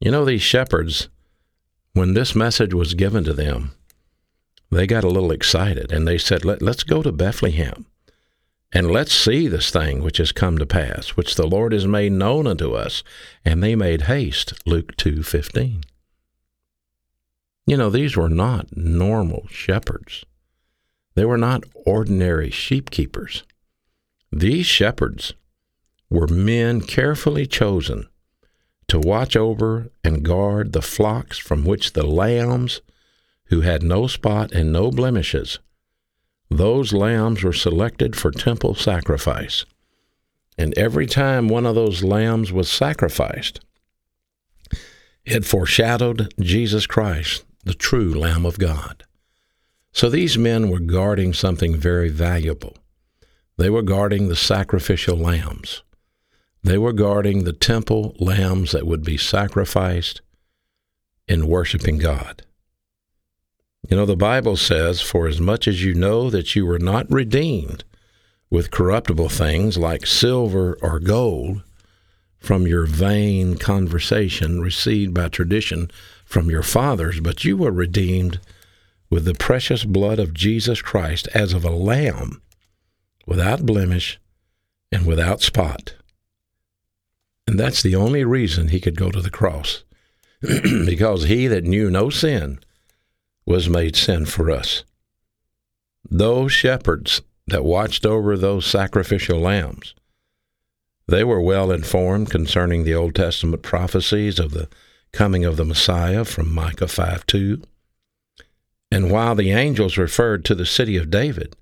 You 0.00 0.10
know, 0.10 0.24
these 0.24 0.42
shepherds, 0.42 1.08
when 1.92 2.14
this 2.14 2.34
message 2.34 2.74
was 2.74 2.94
given 2.94 3.24
to 3.24 3.32
them, 3.32 3.72
they 4.70 4.86
got 4.86 5.04
a 5.04 5.08
little 5.08 5.32
excited 5.32 5.92
and 5.92 6.06
they 6.06 6.18
said, 6.18 6.44
Let, 6.44 6.62
us 6.62 6.82
go 6.82 7.02
to 7.02 7.12
Bethlehem 7.12 7.86
and 8.72 8.90
let's 8.90 9.12
see 9.12 9.48
this 9.48 9.70
thing 9.70 10.02
which 10.02 10.18
has 10.18 10.30
come 10.30 10.56
to 10.58 10.66
pass, 10.66 11.10
which 11.10 11.34
the 11.34 11.46
Lord 11.46 11.72
has 11.72 11.86
made 11.86 12.12
known 12.12 12.46
unto 12.46 12.72
us. 12.72 13.02
And 13.44 13.62
they 13.62 13.74
made 13.74 14.02
haste, 14.02 14.52
Luke 14.64 14.96
2.15. 14.96 15.82
You 17.66 17.76
know, 17.76 17.90
these 17.90 18.16
were 18.16 18.28
not 18.28 18.76
normal 18.76 19.48
shepherds. 19.50 20.24
They 21.14 21.24
were 21.24 21.38
not 21.38 21.64
ordinary 21.74 22.50
sheep 22.50 22.90
keepers. 22.90 23.42
These 24.30 24.66
shepherds 24.66 25.34
were 26.08 26.28
men 26.28 26.80
carefully 26.80 27.46
chosen 27.46 28.08
to 28.86 29.00
watch 29.00 29.36
over 29.36 29.90
and 30.04 30.24
guard 30.24 30.72
the 30.72 30.82
flocks 30.82 31.38
from 31.38 31.64
which 31.64 31.92
the 31.92 32.06
lambs, 32.06 32.80
who 33.46 33.60
had 33.62 33.82
no 33.82 34.06
spot 34.06 34.52
and 34.52 34.72
no 34.72 34.90
blemishes, 34.90 35.58
those 36.50 36.92
lambs 36.92 37.42
were 37.42 37.52
selected 37.52 38.16
for 38.16 38.30
temple 38.30 38.74
sacrifice. 38.74 39.64
And 40.58 40.76
every 40.76 41.06
time 41.06 41.48
one 41.48 41.64
of 41.64 41.74
those 41.74 42.02
lambs 42.02 42.52
was 42.52 42.70
sacrificed, 42.70 43.60
it 45.24 45.44
foreshadowed 45.44 46.34
Jesus 46.40 46.86
Christ, 46.86 47.44
the 47.64 47.74
true 47.74 48.12
Lamb 48.12 48.44
of 48.44 48.58
God. 48.58 49.04
So 49.92 50.10
these 50.10 50.36
men 50.36 50.68
were 50.68 50.80
guarding 50.80 51.32
something 51.32 51.76
very 51.76 52.10
valuable. 52.10 52.76
They 53.56 53.70
were 53.70 53.82
guarding 53.82 54.28
the 54.28 54.36
sacrificial 54.36 55.16
lambs. 55.16 55.82
They 56.62 56.78
were 56.78 56.92
guarding 56.92 57.44
the 57.44 57.52
temple 57.52 58.14
lambs 58.18 58.72
that 58.72 58.86
would 58.86 59.04
be 59.04 59.16
sacrificed 59.16 60.20
in 61.28 61.46
worshiping 61.46 61.98
God. 61.98 62.42
You 63.88 63.96
know, 63.96 64.06
the 64.06 64.16
Bible 64.16 64.56
says, 64.56 65.00
For 65.00 65.26
as 65.26 65.40
much 65.40 65.66
as 65.66 65.84
you 65.84 65.94
know 65.94 66.30
that 66.30 66.54
you 66.54 66.66
were 66.66 66.78
not 66.78 67.10
redeemed 67.10 67.84
with 68.50 68.70
corruptible 68.70 69.28
things 69.28 69.78
like 69.78 70.06
silver 70.06 70.76
or 70.82 70.98
gold 70.98 71.62
from 72.38 72.66
your 72.66 72.86
vain 72.86 73.56
conversation 73.56 74.60
received 74.60 75.14
by 75.14 75.28
tradition 75.28 75.90
from 76.24 76.50
your 76.50 76.62
fathers, 76.62 77.20
but 77.20 77.44
you 77.44 77.56
were 77.56 77.72
redeemed 77.72 78.40
with 79.10 79.24
the 79.24 79.34
precious 79.34 79.84
blood 79.84 80.18
of 80.18 80.34
Jesus 80.34 80.80
Christ 80.80 81.28
as 81.34 81.52
of 81.52 81.64
a 81.64 81.70
lamb 81.70 82.40
without 83.26 83.66
blemish 83.66 84.18
and 84.92 85.06
without 85.06 85.40
spot. 85.40 85.94
And 87.46 87.58
that's 87.58 87.82
the 87.82 87.96
only 87.96 88.24
reason 88.24 88.68
he 88.68 88.80
could 88.80 88.96
go 88.96 89.10
to 89.10 89.20
the 89.20 89.30
cross. 89.30 89.84
because 90.40 91.24
he 91.24 91.46
that 91.48 91.64
knew 91.64 91.90
no 91.90 92.08
sin 92.08 92.60
was 93.46 93.68
made 93.68 93.96
sin 93.96 94.26
for 94.26 94.50
us. 94.50 94.84
Those 96.08 96.52
shepherds 96.52 97.22
that 97.46 97.64
watched 97.64 98.06
over 98.06 98.36
those 98.36 98.66
sacrificial 98.66 99.38
lambs, 99.40 99.94
they 101.06 101.24
were 101.24 101.40
well 101.40 101.72
informed 101.72 102.30
concerning 102.30 102.84
the 102.84 102.94
Old 102.94 103.14
Testament 103.14 103.62
prophecies 103.62 104.38
of 104.38 104.52
the 104.52 104.68
coming 105.12 105.44
of 105.44 105.56
the 105.56 105.64
Messiah 105.64 106.24
from 106.24 106.54
Micah 106.54 106.88
5 106.88 107.26
2. 107.26 107.62
And 108.92 109.10
while 109.10 109.34
the 109.34 109.50
angels 109.52 109.98
referred 109.98 110.44
to 110.44 110.54
the 110.54 110.66
city 110.66 110.96
of 110.96 111.10
David, 111.10 111.56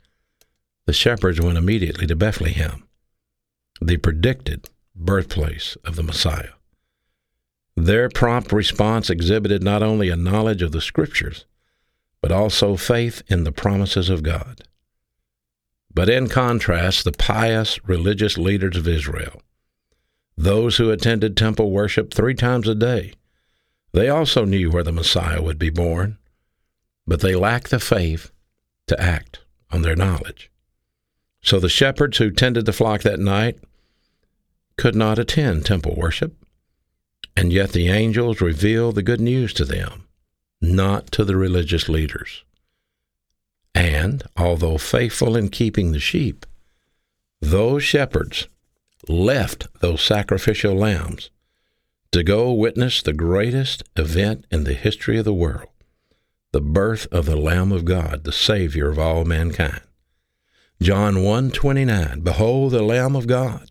the 0.86 0.92
shepherds 0.92 1.40
went 1.40 1.58
immediately 1.58 2.06
to 2.06 2.16
Bethlehem, 2.16 2.86
the 3.80 3.98
predicted 3.98 4.68
birthplace 4.94 5.76
of 5.84 5.96
the 5.96 6.02
Messiah. 6.02 6.52
Their 7.76 8.08
prompt 8.08 8.52
response 8.52 9.08
exhibited 9.08 9.62
not 9.62 9.82
only 9.82 10.08
a 10.08 10.16
knowledge 10.16 10.62
of 10.62 10.72
the 10.72 10.80
Scriptures, 10.80 11.44
but 12.20 12.32
also 12.32 12.76
faith 12.76 13.22
in 13.28 13.44
the 13.44 13.52
promises 13.52 14.10
of 14.10 14.22
God. 14.22 14.62
But 15.92 16.08
in 16.08 16.28
contrast, 16.28 17.04
the 17.04 17.12
pious 17.12 17.82
religious 17.86 18.36
leaders 18.36 18.76
of 18.76 18.88
Israel, 18.88 19.42
those 20.36 20.76
who 20.76 20.90
attended 20.90 21.36
temple 21.36 21.70
worship 21.70 22.12
three 22.12 22.34
times 22.34 22.68
a 22.68 22.74
day, 22.74 23.12
they 23.92 24.08
also 24.08 24.44
knew 24.44 24.70
where 24.70 24.82
the 24.82 24.92
Messiah 24.92 25.42
would 25.42 25.58
be 25.58 25.70
born, 25.70 26.18
but 27.06 27.20
they 27.20 27.34
lacked 27.34 27.70
the 27.70 27.80
faith 27.80 28.30
to 28.86 29.00
act 29.00 29.40
on 29.70 29.82
their 29.82 29.96
knowledge. 29.96 30.50
So 31.40 31.58
the 31.58 31.68
shepherds 31.68 32.18
who 32.18 32.30
tended 32.30 32.66
the 32.66 32.72
flock 32.72 33.02
that 33.02 33.20
night 33.20 33.58
could 34.76 34.94
not 34.94 35.18
attend 35.18 35.64
temple 35.64 35.94
worship, 35.96 36.36
and 37.36 37.52
yet 37.52 37.72
the 37.72 37.88
angels 37.88 38.40
revealed 38.40 38.96
the 38.96 39.02
good 39.02 39.20
news 39.20 39.52
to 39.54 39.64
them 39.64 40.07
not 40.60 41.10
to 41.12 41.24
the 41.24 41.36
religious 41.36 41.88
leaders. 41.88 42.44
And, 43.74 44.22
although 44.36 44.78
faithful 44.78 45.36
in 45.36 45.50
keeping 45.50 45.92
the 45.92 46.00
sheep, 46.00 46.46
those 47.40 47.84
shepherds 47.84 48.48
left 49.08 49.68
those 49.80 50.02
sacrificial 50.02 50.74
lambs 50.74 51.30
to 52.10 52.22
go 52.22 52.52
witness 52.52 53.02
the 53.02 53.12
greatest 53.12 53.82
event 53.96 54.44
in 54.50 54.64
the 54.64 54.74
history 54.74 55.18
of 55.18 55.24
the 55.24 55.34
world 55.34 55.68
the 56.52 56.60
birth 56.60 57.06
of 57.12 57.26
the 57.26 57.36
lamb 57.36 57.70
of 57.70 57.84
god 57.84 58.24
the 58.24 58.32
savior 58.32 58.88
of 58.88 58.98
all 58.98 59.24
mankind 59.24 59.82
john 60.82 61.16
1:29 61.16 62.24
behold 62.24 62.72
the 62.72 62.82
lamb 62.82 63.14
of 63.14 63.26
god 63.26 63.70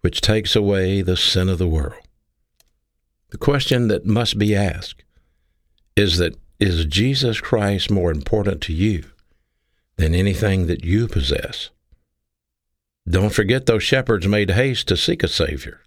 which 0.00 0.20
takes 0.20 0.56
away 0.56 1.02
the 1.02 1.16
sin 1.16 1.48
of 1.48 1.58
the 1.58 1.68
world 1.68 2.06
the 3.30 3.38
question 3.38 3.88
that 3.88 4.06
must 4.06 4.38
be 4.38 4.54
asked 4.54 5.04
is 5.96 6.18
that 6.18 6.36
is 6.58 6.84
Jesus 6.84 7.40
Christ 7.40 7.90
more 7.90 8.10
important 8.10 8.60
to 8.62 8.72
you 8.72 9.04
than 9.96 10.14
anything 10.14 10.66
that 10.66 10.84
you 10.84 11.08
possess? 11.08 11.70
Don't 13.08 13.32
forget 13.32 13.66
those 13.66 13.82
shepherds 13.82 14.28
made 14.28 14.50
haste 14.50 14.88
to 14.88 14.96
seek 14.96 15.22
a 15.22 15.28
Savior. 15.28 15.80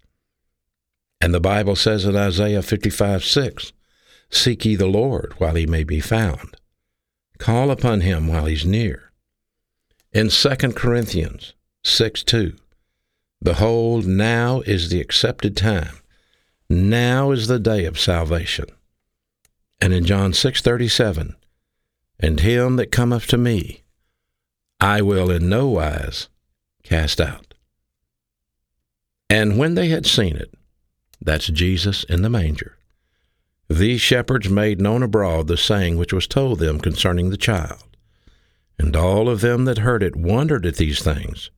And 1.21 1.33
the 1.33 1.39
Bible 1.39 1.75
says 1.75 2.05
in 2.05 2.17
Isaiah 2.17 2.61
55 2.61 3.23
6, 3.23 3.71
Seek 4.29 4.65
ye 4.65 4.75
the 4.75 4.87
Lord 4.87 5.33
while 5.37 5.55
he 5.55 5.65
may 5.65 5.83
be 5.83 5.99
found. 5.99 6.57
Call 7.37 7.71
upon 7.71 8.01
him 8.01 8.27
while 8.27 8.45
he's 8.45 8.65
near. 8.65 9.11
In 10.11 10.29
2 10.29 10.55
Corinthians 10.73 11.53
6 11.83 12.23
2, 12.23 12.55
Behold, 13.41 14.05
now 14.05 14.61
is 14.61 14.89
the 14.89 15.01
accepted 15.01 15.55
time. 15.55 15.97
Now 16.69 17.31
is 17.31 17.47
the 17.47 17.59
day 17.59 17.85
of 17.85 17.99
salvation. 17.99 18.65
And 19.81 19.93
in 19.93 20.05
John 20.05 20.33
6:37, 20.33 21.35
and 22.19 22.39
him 22.39 22.77
that 22.77 22.91
cometh 22.91 23.27
to 23.27 23.37
me, 23.37 23.83
I 24.79 25.01
will 25.01 25.29
in 25.31 25.49
no 25.49 25.67
wise 25.67 26.29
cast 26.83 27.19
out. 27.19 27.53
And 29.29 29.57
when 29.57 29.75
they 29.75 29.89
had 29.89 30.05
seen 30.05 30.35
it, 30.35 30.53
that's 31.21 31.47
Jesus 31.47 32.03
in 32.03 32.21
the 32.21 32.29
manger, 32.29 32.77
these 33.69 34.01
shepherds 34.01 34.49
made 34.49 34.81
known 34.81 35.01
abroad 35.03 35.47
the 35.47 35.57
saying 35.57 35.97
which 35.97 36.13
was 36.13 36.27
told 36.27 36.59
them 36.59 36.79
concerning 36.79 37.29
the 37.29 37.37
child. 37.37 37.83
And 38.77 38.95
all 38.95 39.29
of 39.29 39.41
them 39.41 39.65
that 39.65 39.79
heard 39.79 40.03
it 40.03 40.15
wondered 40.15 40.65
at 40.65 40.75
these 40.75 41.01
things, 41.01 41.49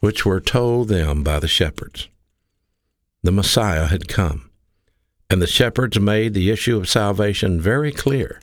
which 0.00 0.26
were 0.26 0.40
told 0.40 0.88
them 0.88 1.22
by 1.22 1.38
the 1.38 1.48
shepherds. 1.48 2.08
The 3.22 3.32
Messiah 3.32 3.86
had 3.86 4.06
come 4.06 4.50
and 5.34 5.42
the 5.42 5.48
shepherds 5.48 5.98
made 5.98 6.32
the 6.32 6.48
issue 6.48 6.76
of 6.76 6.88
salvation 6.88 7.60
very 7.60 7.90
clear. 7.90 8.40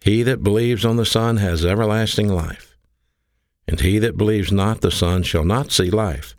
He 0.00 0.22
that 0.22 0.40
believes 0.40 0.84
on 0.84 0.94
the 0.94 1.04
Son 1.04 1.38
has 1.38 1.64
everlasting 1.64 2.28
life, 2.28 2.76
and 3.66 3.80
he 3.80 3.98
that 3.98 4.16
believes 4.16 4.52
not 4.52 4.82
the 4.82 4.92
Son 4.92 5.24
shall 5.24 5.44
not 5.44 5.72
see 5.72 5.90
life, 5.90 6.36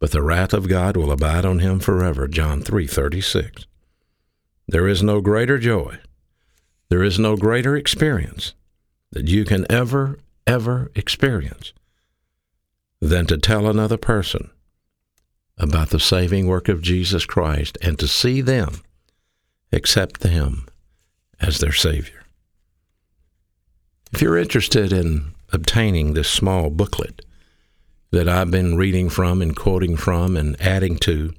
but 0.00 0.10
the 0.10 0.24
wrath 0.24 0.52
of 0.52 0.66
God 0.66 0.96
will 0.96 1.12
abide 1.12 1.44
on 1.44 1.60
him 1.60 1.78
forever. 1.78 2.26
John 2.26 2.62
3:36. 2.62 3.64
There 4.66 4.88
is 4.88 5.04
no 5.04 5.20
greater 5.20 5.56
joy, 5.56 6.00
there 6.88 7.04
is 7.04 7.16
no 7.16 7.36
greater 7.36 7.76
experience 7.76 8.54
that 9.12 9.28
you 9.28 9.44
can 9.44 9.70
ever 9.70 10.18
ever 10.48 10.90
experience 10.96 11.72
than 13.00 13.26
to 13.26 13.38
tell 13.38 13.68
another 13.68 13.98
person 13.98 14.50
about 15.58 15.90
the 15.90 16.00
saving 16.00 16.46
work 16.46 16.68
of 16.68 16.82
Jesus 16.82 17.24
Christ 17.24 17.78
and 17.80 17.98
to 17.98 18.08
see 18.08 18.40
them 18.40 18.82
accept 19.72 20.22
Him 20.22 20.66
as 21.40 21.58
their 21.58 21.72
Savior. 21.72 22.24
If 24.12 24.22
you're 24.22 24.38
interested 24.38 24.92
in 24.92 25.34
obtaining 25.52 26.14
this 26.14 26.28
small 26.28 26.70
booklet 26.70 27.24
that 28.10 28.28
I've 28.28 28.50
been 28.50 28.76
reading 28.76 29.10
from 29.10 29.42
and 29.42 29.56
quoting 29.56 29.96
from 29.96 30.36
and 30.36 30.60
adding 30.60 30.96
to, 30.98 31.34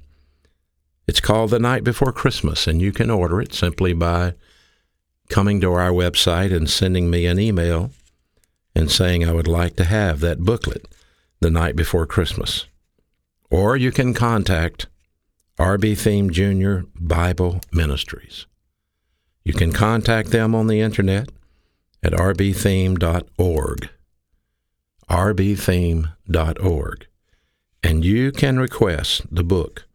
it's 1.06 1.20
called 1.20 1.50
The 1.50 1.58
Night 1.58 1.84
Before 1.84 2.12
Christmas, 2.12 2.66
and 2.66 2.82
you 2.82 2.92
can 2.92 3.10
order 3.10 3.40
it 3.40 3.54
simply 3.54 3.92
by 3.92 4.34
coming 5.28 5.60
to 5.60 5.72
our 5.72 5.90
website 5.90 6.54
and 6.54 6.68
sending 6.68 7.10
me 7.10 7.26
an 7.26 7.38
email 7.38 7.90
and 8.74 8.90
saying 8.90 9.24
I 9.24 9.32
would 9.32 9.48
like 9.48 9.76
to 9.76 9.84
have 9.84 10.20
that 10.20 10.40
booklet 10.40 10.86
the 11.40 11.50
night 11.50 11.76
before 11.76 12.06
Christmas 12.06 12.66
or 13.50 13.76
you 13.76 13.92
can 13.92 14.14
contact 14.14 14.86
RB 15.58 15.92
Thieme 15.92 16.30
Junior 16.30 16.84
Bible 17.00 17.60
Ministries. 17.72 18.46
You 19.44 19.54
can 19.54 19.72
contact 19.72 20.30
them 20.30 20.54
on 20.54 20.66
the 20.66 20.80
internet 20.80 21.30
at 22.02 22.12
rbthieme.org. 22.12 23.88
rbthieme.org. 25.08 27.06
And 27.82 28.04
you 28.04 28.32
can 28.32 28.58
request 28.58 29.22
the 29.30 29.44
book, 29.44 29.86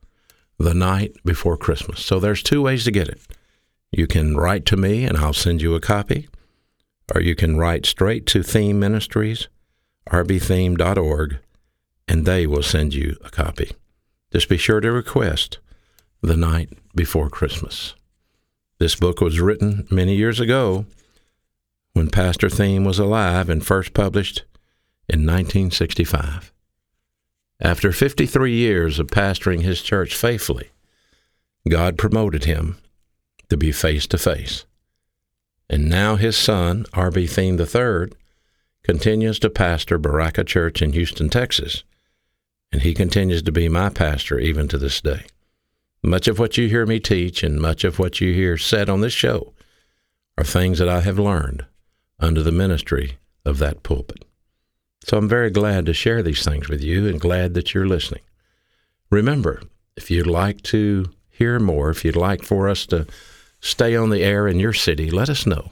The 0.58 0.74
Night 0.74 1.18
Before 1.26 1.58
Christmas. 1.58 2.00
So 2.00 2.20
there's 2.20 2.42
two 2.42 2.62
ways 2.62 2.86
to 2.86 2.92
get 2.92 3.10
it. 3.10 3.22
You 3.92 4.08
can 4.08 4.38
write 4.38 4.66
to 4.68 4.78
me 4.78 5.04
and 5.04 5.18
I'll 5.18 5.34
send 5.34 5.62
you 5.62 5.76
a 5.76 5.82
copy, 5.82 6.30
or 7.14 7.22
you 7.22 7.36
can 7.36 7.58
write 7.58 7.86
straight 7.86 8.26
to 8.28 8.40
Thieme 8.40 8.76
Ministries, 8.76 9.50
rbthieme.org, 10.10 11.40
and 12.12 12.26
they 12.26 12.46
will 12.46 12.62
send 12.62 12.94
you 12.94 13.16
a 13.24 13.30
copy. 13.30 13.72
Just 14.34 14.50
be 14.50 14.58
sure 14.58 14.82
to 14.82 14.92
request 14.92 15.60
The 16.20 16.36
Night 16.36 16.68
Before 16.94 17.30
Christmas. 17.30 17.96
This 18.80 18.96
book 18.96 19.22
was 19.22 19.40
written 19.40 19.88
many 19.90 20.14
years 20.14 20.42
ago 20.42 20.86
when 21.94 22.10
Pastor 22.10 22.50
Thieme 22.50 22.86
was 22.86 23.00
alive 23.00 23.48
and 23.48 23.66
first 23.66 23.94
published 23.94 24.44
in 25.08 25.22
1965. 25.22 26.52
After 27.62 27.94
53 27.94 28.56
years 28.56 29.00
of 29.00 29.08
pastoring 29.08 29.62
his 29.62 29.82
church 29.82 30.14
faithfully, 30.14 30.68
God 31.70 31.98
promoted 31.98 32.44
him 32.44 32.78
to 33.48 33.56
be 33.56 33.72
face 33.72 34.06
to 34.08 34.18
face. 34.18 34.66
And 35.70 35.88
now 35.88 36.18
his 36.18 36.36
son, 36.36 36.88
R.B. 36.92 37.28
Thieme 37.28 37.58
III, 37.58 38.12
continues 38.84 39.40
to 39.40 39.50
pastor 39.50 39.98
Berachah 39.98 40.46
Church 40.46 40.82
in 40.82 40.92
Houston, 40.92 41.30
Texas, 41.30 41.86
and 42.72 42.82
he 42.82 42.94
continues 42.94 43.44
to 43.44 43.52
be 43.52 43.68
my 43.68 43.90
pastor 43.90 44.40
even 44.40 44.68
to 44.68 44.78
this 44.78 45.02
day. 45.02 45.26
Much 46.04 46.28
of 46.28 46.40
what 46.40 46.58
you 46.58 46.68
hear 46.68 46.86
me 46.86 47.00
teach 47.00 47.44
and 47.44 47.60
much 47.60 47.84
of 47.84 48.00
what 48.00 48.22
you 48.22 48.34
hear 48.34 48.58
said 48.58 48.90
on 48.90 49.02
this 49.02 49.14
show 49.14 49.54
are 50.38 50.44
things 50.44 50.80
that 50.80 50.90
I 50.90 51.02
have 51.02 51.20
learned 51.20 51.66
under 52.20 52.42
the 52.42 52.52
ministry 52.52 53.18
of 53.46 53.60
that 53.60 53.84
pulpit. 53.84 54.24
So 55.04 55.18
I'm 55.18 55.28
very 55.28 55.50
glad 55.50 55.86
to 55.88 55.94
share 55.94 56.24
these 56.24 56.44
things 56.44 56.70
with 56.70 56.82
you 56.82 57.08
and 57.08 57.20
glad 57.20 57.54
that 57.56 57.74
you're 57.74 57.88
listening. 57.88 58.22
Remember, 59.10 59.62
if 59.96 60.10
you'd 60.10 60.28
like 60.28 60.62
to 60.64 61.12
hear 61.30 61.60
more, 61.60 61.90
if 61.90 62.06
you'd 62.06 62.16
like 62.16 62.44
for 62.44 62.70
us 62.70 62.86
to 62.88 63.06
stay 63.60 63.96
on 63.96 64.10
the 64.10 64.24
air 64.24 64.48
in 64.48 64.60
your 64.60 64.74
city, 64.74 65.12
let 65.12 65.30
us 65.30 65.46
know. 65.46 65.72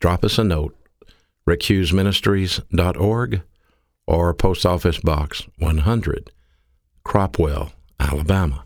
Drop 0.00 0.24
us 0.24 0.38
a 0.38 0.44
note, 0.44 0.76
rickhughesministries.org 1.46 3.42
or 4.06 4.34
Post 4.34 4.66
Office 4.66 4.98
Box 4.98 5.46
100, 5.58 6.30
Cropwell, 7.04 7.72
Alabama 7.98 8.64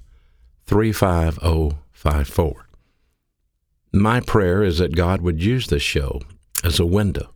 35054. 0.66 2.66
My 3.92 4.20
prayer 4.20 4.62
is 4.62 4.79
that 4.79 4.94
God 4.94 5.22
would 5.22 5.42
use 5.42 5.66
this 5.66 5.83
show 5.83 6.20
as 6.62 6.79
a 6.79 6.87
window 6.87 7.33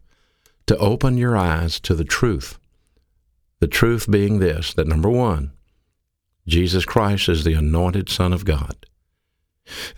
to 0.66 0.76
open 0.78 1.16
your 1.16 1.36
eyes 1.36 1.80
to 1.80 1.94
the 1.94 2.04
truth. 2.04 2.58
The 3.60 3.68
truth 3.68 4.10
being 4.10 4.38
this 4.38 4.74
that 4.74 4.86
number 4.86 5.08
one, 5.08 5.52
Jesus 6.46 6.84
Christ 6.84 7.28
is 7.28 7.44
the 7.44 7.54
anointed 7.54 8.08
Son 8.08 8.32
of 8.32 8.44
God. 8.44 8.86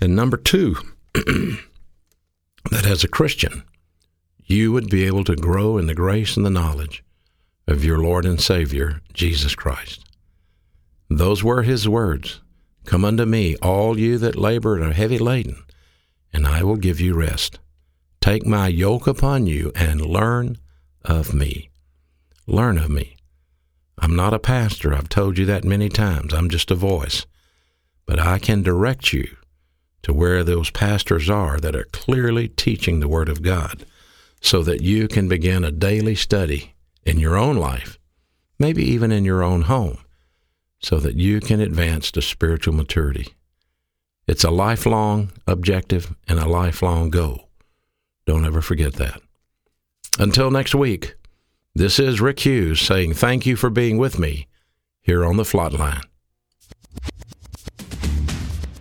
And 0.01 0.15
number 0.15 0.37
two, 0.37 0.77
that 1.15 2.87
as 2.87 3.03
a 3.03 3.09
Christian, 3.09 3.65
you 4.45 4.73
would 4.73 4.91
be 4.91 5.05
able 5.05 5.25
to 5.25 5.37
grow 5.37 5.79
in 5.79 5.87
the 5.87 5.95
grace 5.95 6.37
and 6.37 6.45
the 6.45 6.51
knowledge 6.51 7.04
of 7.67 7.85
your 7.85 7.99
Lord 7.99 8.25
and 8.25 8.41
Savior, 8.41 9.01
Jesus 9.13 9.55
Christ. 9.55 10.05
Those 11.09 11.43
were 11.43 11.63
his 11.63 11.89
words 11.89 12.41
Come 12.85 13.05
unto 13.05 13.25
me, 13.25 13.57
all 13.57 13.99
you 13.99 14.19
that 14.19 14.37
labor 14.37 14.77
and 14.77 14.85
are 14.85 14.93
heavy 14.93 15.19
laden, 15.19 15.63
and 16.33 16.47
I 16.47 16.63
will 16.63 16.77
give 16.77 17.01
you 17.01 17.15
rest. 17.15 17.59
Take 18.21 18.47
my 18.47 18.69
yoke 18.69 19.07
upon 19.07 19.47
you 19.47 19.73
and 19.75 20.01
learn 20.01 20.59
of 21.03 21.33
me. 21.33 21.71
Learn 22.47 22.77
of 22.77 22.91
me. 22.91 23.17
I'm 23.99 24.15
not 24.15 24.35
a 24.35 24.39
pastor. 24.39 24.93
I've 24.93 25.09
told 25.09 25.39
you 25.39 25.47
that 25.47 25.65
many 25.65 25.89
times. 25.89 26.35
I'm 26.35 26.51
just 26.51 26.71
a 26.71 26.75
voice. 26.75 27.27
But 28.07 28.19
I 28.19 28.39
can 28.39 28.63
direct 28.63 29.13
you 29.15 29.37
to 30.03 30.13
where 30.13 30.45
those 30.45 30.71
pastors 30.71 31.31
are 31.31 31.59
that 31.61 31.75
are 31.75 31.89
clearly 31.93 32.49
teaching 32.49 33.01
the 33.01 33.09
Word 33.09 33.31
of 33.31 33.43
God 33.43 33.87
so 34.43 34.63
that 34.63 34.83
you 34.83 35.09
can 35.09 35.27
begin 35.27 35.65
a 35.65 35.71
daily 35.71 36.15
study 36.15 36.74
in 37.05 37.19
your 37.19 37.37
own 37.37 37.57
life, 37.57 37.99
maybe 38.59 38.83
even 38.83 39.13
in 39.13 39.25
your 39.25 39.43
own 39.43 39.63
home, 39.63 39.99
so 40.79 40.99
that 40.99 41.17
you 41.17 41.41
can 41.41 41.61
advance 41.61 42.11
to 42.11 42.23
spiritual 42.23 42.75
maturity. 42.75 43.35
It's 44.27 44.45
a 44.45 44.51
lifelong 44.51 45.33
objective 45.47 46.15
and 46.27 46.39
a 46.39 46.49
lifelong 46.49 47.11
goal. 47.11 47.49
Don't 48.27 48.47
ever 48.47 48.63
forget 48.63 48.95
that. 48.95 49.21
Until 50.19 50.51
next 50.51 50.75
week, 50.75 51.15
this 51.75 51.99
is 51.99 52.21
Rick 52.21 52.41
Hughes 52.41 52.81
saying 52.81 53.15
thank 53.15 53.45
you 53.47 53.57
for 53.57 53.69
being 53.69 53.99
with 53.99 54.19
me 54.19 54.47
here 55.03 55.25
on 55.25 55.37
the 55.37 55.43
Flatline. 55.43 56.03